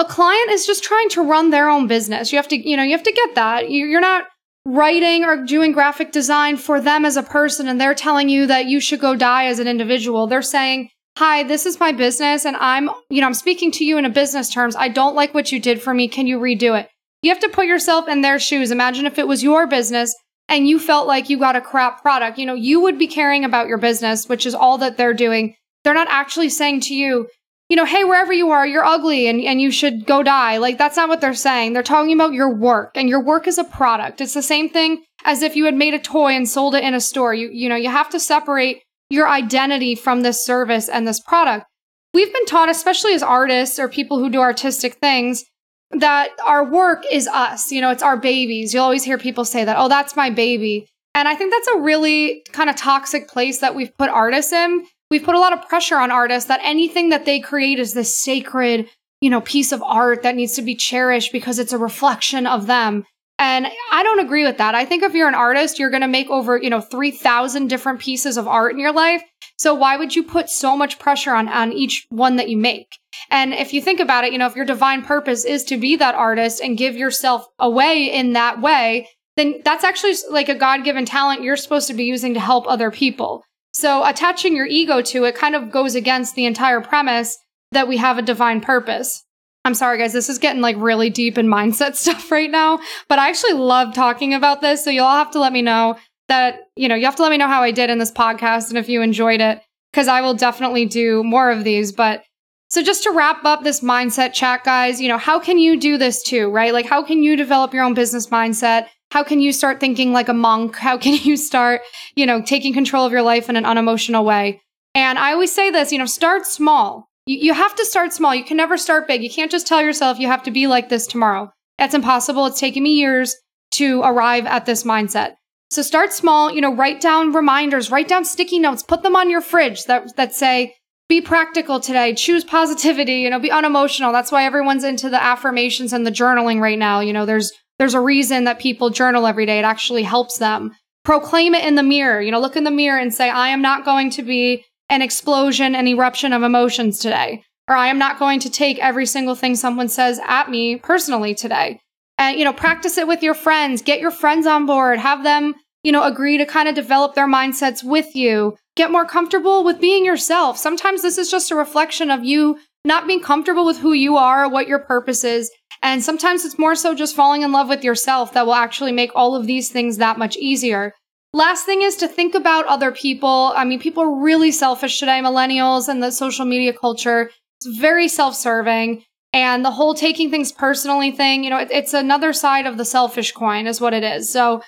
a 0.00 0.04
client 0.04 0.50
is 0.50 0.66
just 0.66 0.82
trying 0.82 1.10
to 1.10 1.22
run 1.22 1.50
their 1.50 1.68
own 1.68 1.86
business. 1.86 2.32
You 2.32 2.38
have 2.38 2.48
to, 2.48 2.56
you 2.56 2.74
know, 2.74 2.82
you 2.82 2.92
have 2.92 3.02
to 3.02 3.12
get 3.12 3.34
that. 3.34 3.70
You're 3.70 4.00
not 4.00 4.24
writing 4.64 5.24
or 5.24 5.44
doing 5.44 5.72
graphic 5.72 6.10
design 6.10 6.56
for 6.56 6.80
them 6.80 7.04
as 7.04 7.18
a 7.18 7.22
person 7.22 7.68
and 7.68 7.78
they're 7.78 7.94
telling 7.94 8.30
you 8.30 8.46
that 8.46 8.66
you 8.66 8.80
should 8.80 9.00
go 9.00 9.14
die 9.14 9.44
as 9.44 9.58
an 9.58 9.68
individual. 9.68 10.26
They're 10.26 10.42
saying, 10.42 10.88
"Hi, 11.18 11.42
this 11.42 11.66
is 11.66 11.78
my 11.78 11.92
business 11.92 12.46
and 12.46 12.56
I'm, 12.56 12.88
you 13.10 13.20
know, 13.20 13.26
I'm 13.26 13.34
speaking 13.34 13.70
to 13.72 13.84
you 13.84 13.98
in 13.98 14.06
a 14.06 14.10
business 14.10 14.48
terms. 14.48 14.74
I 14.74 14.88
don't 14.88 15.14
like 15.14 15.34
what 15.34 15.52
you 15.52 15.60
did 15.60 15.82
for 15.82 15.92
me. 15.92 16.08
Can 16.08 16.26
you 16.26 16.38
redo 16.38 16.78
it?" 16.80 16.88
You 17.22 17.30
have 17.30 17.40
to 17.40 17.50
put 17.50 17.66
yourself 17.66 18.08
in 18.08 18.22
their 18.22 18.38
shoes. 18.38 18.70
Imagine 18.70 19.04
if 19.04 19.18
it 19.18 19.28
was 19.28 19.42
your 19.42 19.66
business 19.66 20.14
and 20.48 20.66
you 20.66 20.78
felt 20.78 21.06
like 21.06 21.28
you 21.28 21.38
got 21.38 21.56
a 21.56 21.60
crap 21.60 22.00
product. 22.00 22.38
You 22.38 22.46
know, 22.46 22.54
you 22.54 22.80
would 22.80 22.98
be 22.98 23.06
caring 23.06 23.44
about 23.44 23.68
your 23.68 23.78
business, 23.78 24.28
which 24.28 24.46
is 24.46 24.54
all 24.54 24.78
that 24.78 24.96
they're 24.96 25.12
doing. 25.12 25.54
They're 25.84 25.94
not 25.94 26.08
actually 26.10 26.48
saying 26.48 26.80
to 26.82 26.94
you, 26.94 27.28
you 27.70 27.76
know, 27.76 27.84
hey, 27.84 28.02
wherever 28.02 28.32
you 28.32 28.50
are, 28.50 28.66
you're 28.66 28.84
ugly 28.84 29.28
and, 29.28 29.40
and 29.40 29.60
you 29.60 29.70
should 29.70 30.04
go 30.04 30.24
die. 30.24 30.58
Like, 30.58 30.76
that's 30.76 30.96
not 30.96 31.08
what 31.08 31.20
they're 31.20 31.32
saying. 31.32 31.72
They're 31.72 31.84
talking 31.84 32.12
about 32.12 32.32
your 32.32 32.52
work, 32.52 32.90
and 32.96 33.08
your 33.08 33.22
work 33.22 33.46
is 33.46 33.58
a 33.58 33.64
product. 33.64 34.20
It's 34.20 34.34
the 34.34 34.42
same 34.42 34.68
thing 34.68 35.04
as 35.24 35.40
if 35.40 35.54
you 35.54 35.66
had 35.66 35.76
made 35.76 35.94
a 35.94 36.00
toy 36.00 36.32
and 36.32 36.48
sold 36.48 36.74
it 36.74 36.82
in 36.82 36.94
a 36.94 37.00
store. 37.00 37.32
You, 37.32 37.48
you 37.52 37.68
know, 37.68 37.76
you 37.76 37.88
have 37.88 38.10
to 38.10 38.18
separate 38.18 38.82
your 39.08 39.28
identity 39.28 39.94
from 39.94 40.22
this 40.22 40.44
service 40.44 40.88
and 40.88 41.06
this 41.06 41.20
product. 41.20 41.64
We've 42.12 42.32
been 42.32 42.46
taught, 42.46 42.68
especially 42.68 43.14
as 43.14 43.22
artists 43.22 43.78
or 43.78 43.88
people 43.88 44.18
who 44.18 44.30
do 44.30 44.40
artistic 44.40 44.94
things, 44.94 45.44
that 45.92 46.30
our 46.44 46.64
work 46.64 47.04
is 47.08 47.28
us. 47.28 47.70
You 47.70 47.80
know, 47.82 47.90
it's 47.90 48.02
our 48.02 48.16
babies. 48.16 48.74
You'll 48.74 48.82
always 48.82 49.04
hear 49.04 49.16
people 49.16 49.44
say 49.44 49.64
that, 49.64 49.76
oh, 49.78 49.88
that's 49.88 50.16
my 50.16 50.28
baby. 50.28 50.88
And 51.14 51.28
I 51.28 51.36
think 51.36 51.52
that's 51.52 51.68
a 51.68 51.78
really 51.78 52.42
kind 52.52 52.68
of 52.68 52.74
toxic 52.74 53.28
place 53.28 53.58
that 53.58 53.76
we've 53.76 53.96
put 53.96 54.10
artists 54.10 54.52
in 54.52 54.86
we've 55.10 55.24
put 55.24 55.34
a 55.34 55.40
lot 55.40 55.52
of 55.52 55.68
pressure 55.68 55.98
on 55.98 56.10
artists 56.10 56.48
that 56.48 56.60
anything 56.62 57.08
that 57.10 57.24
they 57.24 57.40
create 57.40 57.78
is 57.78 57.92
this 57.92 58.16
sacred, 58.16 58.88
you 59.20 59.30
know, 59.30 59.40
piece 59.40 59.72
of 59.72 59.82
art 59.82 60.22
that 60.22 60.36
needs 60.36 60.54
to 60.54 60.62
be 60.62 60.74
cherished 60.74 61.32
because 61.32 61.58
it's 61.58 61.72
a 61.72 61.78
reflection 61.78 62.46
of 62.46 62.66
them. 62.66 63.04
And 63.38 63.66
I 63.90 64.02
don't 64.02 64.20
agree 64.20 64.44
with 64.44 64.58
that. 64.58 64.74
I 64.74 64.84
think 64.84 65.02
if 65.02 65.14
you're 65.14 65.28
an 65.28 65.34
artist, 65.34 65.78
you're 65.78 65.90
going 65.90 66.02
to 66.02 66.08
make 66.08 66.28
over, 66.28 66.58
you 66.58 66.68
know, 66.68 66.82
3,000 66.82 67.68
different 67.68 67.98
pieces 67.98 68.36
of 68.36 68.46
art 68.46 68.72
in 68.72 68.78
your 68.78 68.92
life. 68.92 69.22
So 69.56 69.74
why 69.74 69.96
would 69.96 70.14
you 70.14 70.22
put 70.22 70.50
so 70.50 70.76
much 70.76 70.98
pressure 70.98 71.34
on, 71.34 71.48
on 71.48 71.72
each 71.72 72.06
one 72.10 72.36
that 72.36 72.50
you 72.50 72.58
make? 72.58 72.98
And 73.30 73.54
if 73.54 73.72
you 73.72 73.80
think 73.80 73.98
about 73.98 74.24
it, 74.24 74.32
you 74.32 74.38
know, 74.38 74.46
if 74.46 74.56
your 74.56 74.66
divine 74.66 75.02
purpose 75.02 75.46
is 75.46 75.64
to 75.64 75.78
be 75.78 75.96
that 75.96 76.14
artist 76.14 76.60
and 76.60 76.76
give 76.76 76.96
yourself 76.96 77.46
away 77.58 78.12
in 78.12 78.34
that 78.34 78.60
way, 78.60 79.08
then 79.36 79.60
that's 79.64 79.84
actually 79.84 80.14
like 80.30 80.50
a 80.50 80.54
God 80.54 80.84
given 80.84 81.06
talent 81.06 81.42
you're 81.42 81.56
supposed 81.56 81.88
to 81.88 81.94
be 81.94 82.04
using 82.04 82.34
to 82.34 82.40
help 82.40 82.66
other 82.68 82.90
people. 82.90 83.42
So 83.80 84.04
attaching 84.06 84.54
your 84.54 84.66
ego 84.66 85.00
to 85.02 85.24
it 85.24 85.34
kind 85.34 85.54
of 85.54 85.70
goes 85.70 85.94
against 85.94 86.34
the 86.34 86.44
entire 86.44 86.80
premise 86.80 87.38
that 87.72 87.88
we 87.88 87.96
have 87.96 88.18
a 88.18 88.22
divine 88.22 88.60
purpose. 88.60 89.24
I'm 89.64 89.74
sorry, 89.74 89.98
guys, 89.98 90.12
this 90.12 90.28
is 90.28 90.38
getting 90.38 90.62
like 90.62 90.76
really 90.78 91.10
deep 91.10 91.38
in 91.38 91.46
mindset 91.46 91.94
stuff 91.96 92.30
right 92.30 92.50
now, 92.50 92.80
but 93.08 93.18
I 93.18 93.28
actually 93.28 93.54
love 93.54 93.94
talking 93.94 94.34
about 94.34 94.60
this. 94.60 94.84
So 94.84 94.90
you'll 94.90 95.08
have 95.08 95.30
to 95.32 95.40
let 95.40 95.52
me 95.52 95.62
know 95.62 95.96
that, 96.28 96.68
you 96.76 96.88
know, 96.88 96.94
you 96.94 97.04
have 97.06 97.16
to 97.16 97.22
let 97.22 97.30
me 97.30 97.38
know 97.38 97.48
how 97.48 97.62
I 97.62 97.70
did 97.70 97.90
in 97.90 97.98
this 97.98 98.12
podcast 98.12 98.68
and 98.68 98.78
if 98.78 98.88
you 98.88 99.02
enjoyed 99.02 99.40
it, 99.40 99.60
because 99.92 100.08
I 100.08 100.20
will 100.20 100.34
definitely 100.34 100.86
do 100.86 101.24
more 101.24 101.50
of 101.50 101.64
these. 101.64 101.92
But 101.92 102.24
so 102.68 102.82
just 102.82 103.02
to 103.02 103.10
wrap 103.10 103.44
up 103.44 103.64
this 103.64 103.80
mindset 103.80 104.32
chat, 104.32 104.62
guys, 104.62 105.00
you 105.00 105.08
know, 105.08 105.18
how 105.18 105.40
can 105.40 105.58
you 105.58 105.78
do 105.78 105.98
this 105.98 106.22
too, 106.22 106.48
right? 106.50 106.72
Like, 106.72 106.86
how 106.86 107.02
can 107.02 107.22
you 107.22 107.36
develop 107.36 107.74
your 107.74 107.82
own 107.82 107.94
business 107.94 108.28
mindset? 108.28 108.86
How 109.10 109.24
can 109.24 109.40
you 109.40 109.52
start 109.52 109.80
thinking 109.80 110.12
like 110.12 110.28
a 110.28 110.34
monk? 110.34 110.76
How 110.76 110.96
can 110.96 111.14
you 111.22 111.36
start, 111.36 111.82
you 112.14 112.26
know, 112.26 112.42
taking 112.42 112.72
control 112.72 113.04
of 113.04 113.12
your 113.12 113.22
life 113.22 113.48
in 113.48 113.56
an 113.56 113.66
unemotional 113.66 114.24
way? 114.24 114.60
And 114.94 115.18
I 115.18 115.32
always 115.32 115.54
say 115.54 115.70
this, 115.70 115.92
you 115.92 115.98
know, 115.98 116.06
start 116.06 116.46
small. 116.46 117.08
You, 117.26 117.38
you 117.38 117.54
have 117.54 117.74
to 117.76 117.84
start 117.84 118.12
small. 118.12 118.34
You 118.34 118.44
can 118.44 118.56
never 118.56 118.76
start 118.76 119.06
big. 119.06 119.22
You 119.22 119.30
can't 119.30 119.50
just 119.50 119.66
tell 119.66 119.82
yourself 119.82 120.18
you 120.18 120.26
have 120.26 120.42
to 120.44 120.50
be 120.50 120.66
like 120.66 120.88
this 120.88 121.06
tomorrow. 121.06 121.52
That's 121.78 121.94
impossible. 121.94 122.46
It's 122.46 122.60
taken 122.60 122.82
me 122.82 122.90
years 122.90 123.36
to 123.72 124.02
arrive 124.02 124.46
at 124.46 124.66
this 124.66 124.82
mindset. 124.82 125.34
So 125.70 125.82
start 125.82 126.12
small, 126.12 126.52
you 126.52 126.60
know, 126.60 126.74
write 126.74 127.00
down 127.00 127.32
reminders, 127.32 127.92
write 127.92 128.08
down 128.08 128.24
sticky 128.24 128.58
notes, 128.58 128.82
put 128.82 129.02
them 129.02 129.14
on 129.14 129.30
your 129.30 129.40
fridge 129.40 129.84
that, 129.84 130.16
that 130.16 130.34
say, 130.34 130.74
be 131.08 131.20
practical 131.20 131.78
today, 131.78 132.14
choose 132.14 132.42
positivity, 132.44 133.14
you 133.14 133.30
know, 133.30 133.38
be 133.38 133.52
unemotional. 133.52 134.12
That's 134.12 134.32
why 134.32 134.44
everyone's 134.44 134.84
into 134.84 135.08
the 135.08 135.22
affirmations 135.22 135.92
and 135.92 136.04
the 136.04 136.10
journaling 136.10 136.60
right 136.60 136.78
now. 136.78 137.00
You 137.00 137.12
know, 137.12 137.24
there's, 137.24 137.52
there's 137.80 137.94
a 137.94 138.00
reason 138.00 138.44
that 138.44 138.58
people 138.58 138.90
journal 138.90 139.26
every 139.26 139.46
day. 139.46 139.58
It 139.58 139.64
actually 139.64 140.02
helps 140.02 140.36
them. 140.36 140.72
Proclaim 141.02 141.54
it 141.54 141.64
in 141.64 141.76
the 141.76 141.82
mirror, 141.82 142.20
you 142.20 142.30
know, 142.30 142.38
look 142.38 142.54
in 142.54 142.64
the 142.64 142.70
mirror 142.70 142.98
and 142.98 143.12
say, 143.12 143.30
I 143.30 143.48
am 143.48 143.62
not 143.62 143.86
going 143.86 144.10
to 144.10 144.22
be 144.22 144.66
an 144.90 145.00
explosion, 145.00 145.74
an 145.74 145.88
eruption 145.88 146.34
of 146.34 146.42
emotions 146.42 146.98
today. 146.98 147.42
Or 147.68 147.74
I 147.74 147.86
am 147.86 147.98
not 147.98 148.18
going 148.18 148.38
to 148.40 148.50
take 148.50 148.78
every 148.80 149.06
single 149.06 149.34
thing 149.34 149.56
someone 149.56 149.88
says 149.88 150.20
at 150.26 150.50
me 150.50 150.76
personally 150.76 151.34
today. 151.34 151.80
And, 152.18 152.38
you 152.38 152.44
know, 152.44 152.52
practice 152.52 152.98
it 152.98 153.08
with 153.08 153.22
your 153.22 153.32
friends, 153.32 153.80
get 153.80 153.98
your 153.98 154.10
friends 154.10 154.46
on 154.46 154.66
board, 154.66 154.98
have 154.98 155.24
them, 155.24 155.54
you 155.82 155.90
know, 155.90 156.04
agree 156.04 156.36
to 156.36 156.44
kind 156.44 156.68
of 156.68 156.74
develop 156.74 157.14
their 157.14 157.28
mindsets 157.28 157.82
with 157.82 158.14
you, 158.14 158.58
get 158.76 158.90
more 158.90 159.06
comfortable 159.06 159.64
with 159.64 159.80
being 159.80 160.04
yourself. 160.04 160.58
Sometimes 160.58 161.00
this 161.00 161.16
is 161.16 161.30
just 161.30 161.50
a 161.50 161.56
reflection 161.56 162.10
of 162.10 162.24
you 162.24 162.58
not 162.84 163.06
being 163.06 163.22
comfortable 163.22 163.64
with 163.64 163.78
who 163.78 163.94
you 163.94 164.18
are, 164.18 164.50
what 164.50 164.68
your 164.68 164.80
purpose 164.80 165.24
is. 165.24 165.50
And 165.82 166.02
sometimes 166.02 166.44
it's 166.44 166.58
more 166.58 166.74
so 166.74 166.94
just 166.94 167.16
falling 167.16 167.42
in 167.42 167.52
love 167.52 167.68
with 167.68 167.84
yourself 167.84 168.32
that 168.34 168.46
will 168.46 168.54
actually 168.54 168.92
make 168.92 169.10
all 169.14 169.34
of 169.34 169.46
these 169.46 169.70
things 169.70 169.96
that 169.96 170.18
much 170.18 170.36
easier. 170.36 170.92
Last 171.32 171.64
thing 171.64 171.82
is 171.82 171.96
to 171.96 172.08
think 172.08 172.34
about 172.34 172.66
other 172.66 172.90
people. 172.90 173.52
I 173.56 173.64
mean, 173.64 173.80
people 173.80 174.02
are 174.02 174.20
really 174.20 174.50
selfish 174.50 174.98
today, 174.98 175.20
millennials 175.22 175.88
and 175.88 176.02
the 176.02 176.10
social 176.10 176.44
media 176.44 176.72
culture. 176.72 177.30
It's 177.60 177.78
very 177.78 178.08
self 178.08 178.34
serving. 178.34 179.04
And 179.32 179.64
the 179.64 179.70
whole 179.70 179.94
taking 179.94 180.28
things 180.30 180.50
personally 180.50 181.12
thing, 181.12 181.44
you 181.44 181.50
know, 181.50 181.58
it, 181.58 181.68
it's 181.70 181.94
another 181.94 182.32
side 182.32 182.66
of 182.66 182.76
the 182.76 182.84
selfish 182.84 183.30
coin, 183.32 183.68
is 183.68 183.80
what 183.80 183.94
it 183.94 184.02
is. 184.02 184.30
So, 184.30 184.60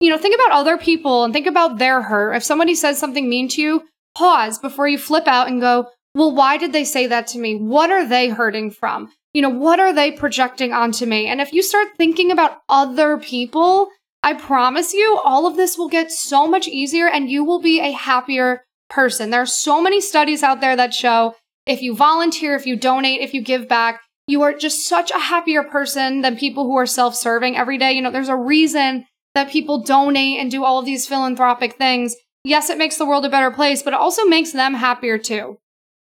you 0.00 0.10
know, 0.10 0.18
think 0.18 0.34
about 0.34 0.58
other 0.58 0.76
people 0.76 1.22
and 1.22 1.32
think 1.32 1.46
about 1.46 1.78
their 1.78 2.02
hurt. 2.02 2.34
If 2.34 2.42
somebody 2.42 2.74
says 2.74 2.98
something 2.98 3.28
mean 3.28 3.48
to 3.50 3.62
you, 3.62 3.82
pause 4.16 4.58
before 4.58 4.88
you 4.88 4.98
flip 4.98 5.28
out 5.28 5.46
and 5.46 5.60
go, 5.60 5.88
well, 6.16 6.34
why 6.34 6.56
did 6.56 6.72
they 6.72 6.84
say 6.84 7.06
that 7.06 7.28
to 7.28 7.38
me? 7.38 7.56
What 7.56 7.90
are 7.90 8.06
they 8.06 8.28
hurting 8.28 8.72
from? 8.72 9.12
You 9.34 9.42
know, 9.42 9.50
what 9.50 9.78
are 9.78 9.92
they 9.92 10.10
projecting 10.10 10.72
onto 10.72 11.06
me? 11.06 11.26
And 11.26 11.40
if 11.40 11.52
you 11.52 11.62
start 11.62 11.88
thinking 11.96 12.30
about 12.30 12.58
other 12.68 13.18
people, 13.18 13.88
I 14.22 14.34
promise 14.34 14.94
you, 14.94 15.20
all 15.24 15.46
of 15.46 15.56
this 15.56 15.78
will 15.78 15.88
get 15.88 16.10
so 16.10 16.48
much 16.48 16.66
easier 16.66 17.08
and 17.08 17.30
you 17.30 17.44
will 17.44 17.60
be 17.60 17.80
a 17.80 17.92
happier 17.92 18.64
person. 18.90 19.30
There 19.30 19.42
are 19.42 19.46
so 19.46 19.80
many 19.80 20.00
studies 20.00 20.42
out 20.42 20.60
there 20.60 20.76
that 20.76 20.94
show 20.94 21.34
if 21.66 21.82
you 21.82 21.94
volunteer, 21.94 22.54
if 22.56 22.66
you 22.66 22.76
donate, 22.76 23.20
if 23.20 23.34
you 23.34 23.42
give 23.42 23.68
back, 23.68 24.00
you 24.26 24.42
are 24.42 24.54
just 24.54 24.88
such 24.88 25.10
a 25.10 25.18
happier 25.18 25.62
person 25.62 26.22
than 26.22 26.36
people 26.36 26.64
who 26.64 26.76
are 26.76 26.86
self 26.86 27.14
serving 27.14 27.56
every 27.56 27.78
day. 27.78 27.92
You 27.92 28.02
know, 28.02 28.10
there's 28.10 28.28
a 28.28 28.36
reason 28.36 29.06
that 29.34 29.50
people 29.50 29.82
donate 29.82 30.40
and 30.40 30.50
do 30.50 30.64
all 30.64 30.78
of 30.78 30.86
these 30.86 31.06
philanthropic 31.06 31.74
things. 31.74 32.16
Yes, 32.44 32.70
it 32.70 32.78
makes 32.78 32.96
the 32.96 33.06
world 33.06 33.24
a 33.24 33.30
better 33.30 33.50
place, 33.50 33.82
but 33.82 33.92
it 33.92 34.00
also 34.00 34.24
makes 34.24 34.52
them 34.52 34.74
happier 34.74 35.18
too. 35.18 35.58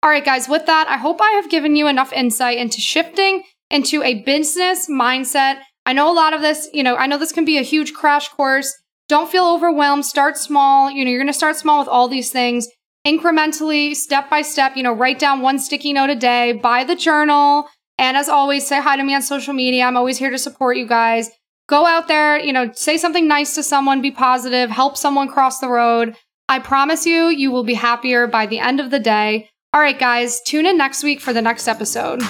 All 0.04 0.10
right, 0.10 0.26
guys, 0.26 0.50
with 0.50 0.66
that, 0.66 0.88
I 0.90 0.98
hope 0.98 1.22
I 1.22 1.32
have 1.32 1.50
given 1.50 1.76
you 1.76 1.88
enough 1.88 2.12
insight 2.12 2.58
into 2.58 2.82
shifting 2.82 3.44
into 3.70 4.04
a 4.04 4.24
business 4.24 4.90
mindset 4.90 5.62
I 5.86 5.94
know 5.94 6.12
a 6.12 6.14
lot 6.14 6.34
of 6.34 6.42
this, 6.42 6.70
you 6.74 6.84
know, 6.84 6.96
I 6.96 7.08
know 7.08 7.18
this 7.18 7.32
can 7.32 7.46
be 7.46 7.58
a 7.58 7.64
huge 7.64 7.94
crash 7.94 8.30
course. 8.30 8.74
Don't 9.10 9.30
feel 9.30 9.46
overwhelmed. 9.46 10.06
Start 10.06 10.38
small. 10.38 10.92
You 10.92 11.04
know, 11.04 11.12
you're 11.12 11.20
going 11.20 11.28
to 11.28 11.34
start 11.34 11.56
small 11.56 11.80
with 11.80 11.88
all 11.88 12.08
these 12.08 12.30
things 12.30 12.68
incrementally, 13.06 13.96
step 13.96 14.30
by 14.30 14.42
step. 14.42 14.78
You 14.78 14.84
know, 14.84 14.94
write 14.94 15.20
down 15.20 15.42
one 15.42 15.60
sticky 15.60 15.94
note 15.94 16.12
a 16.12 16.16
day, 16.16 16.54
buy 16.54 16.84
the 16.84 16.96
journal. 16.96 17.68
And 17.98 18.16
as 18.16 18.30
always, 18.30 18.68
say 18.68 18.82
hi 18.82 18.96
to 18.96 19.04
me 19.04 19.16
on 19.16 19.22
social 19.22 19.54
media. 19.54 19.86
I'm 19.86 19.98
always 19.98 20.18
here 20.18 20.30
to 20.30 20.38
support 20.38 20.78
you 20.78 20.88
guys. 20.88 21.30
Go 21.68 21.86
out 21.86 22.08
there, 22.08 22.40
you 22.40 22.54
know, 22.54 22.72
say 22.74 22.98
something 22.98 23.28
nice 23.28 23.56
to 23.56 23.64
someone, 23.64 24.02
be 24.02 24.12
positive, 24.12 24.70
help 24.70 24.98
someone 24.98 25.30
cross 25.30 25.60
the 25.60 25.70
road. 25.70 26.16
I 26.50 26.60
promise 26.60 27.06
you, 27.06 27.28
you 27.28 27.50
will 27.50 27.64
be 27.64 27.76
happier 27.76 28.28
by 28.28 28.46
the 28.46 28.60
end 28.60 28.80
of 28.80 28.92
the 28.92 29.00
day. 29.00 29.50
All 29.74 29.80
right, 29.80 29.98
guys, 29.98 30.42
tune 30.42 30.66
in 30.66 30.78
next 30.78 31.02
week 31.02 31.22
for 31.22 31.32
the 31.32 31.42
next 31.42 31.66
episode. 31.66 32.22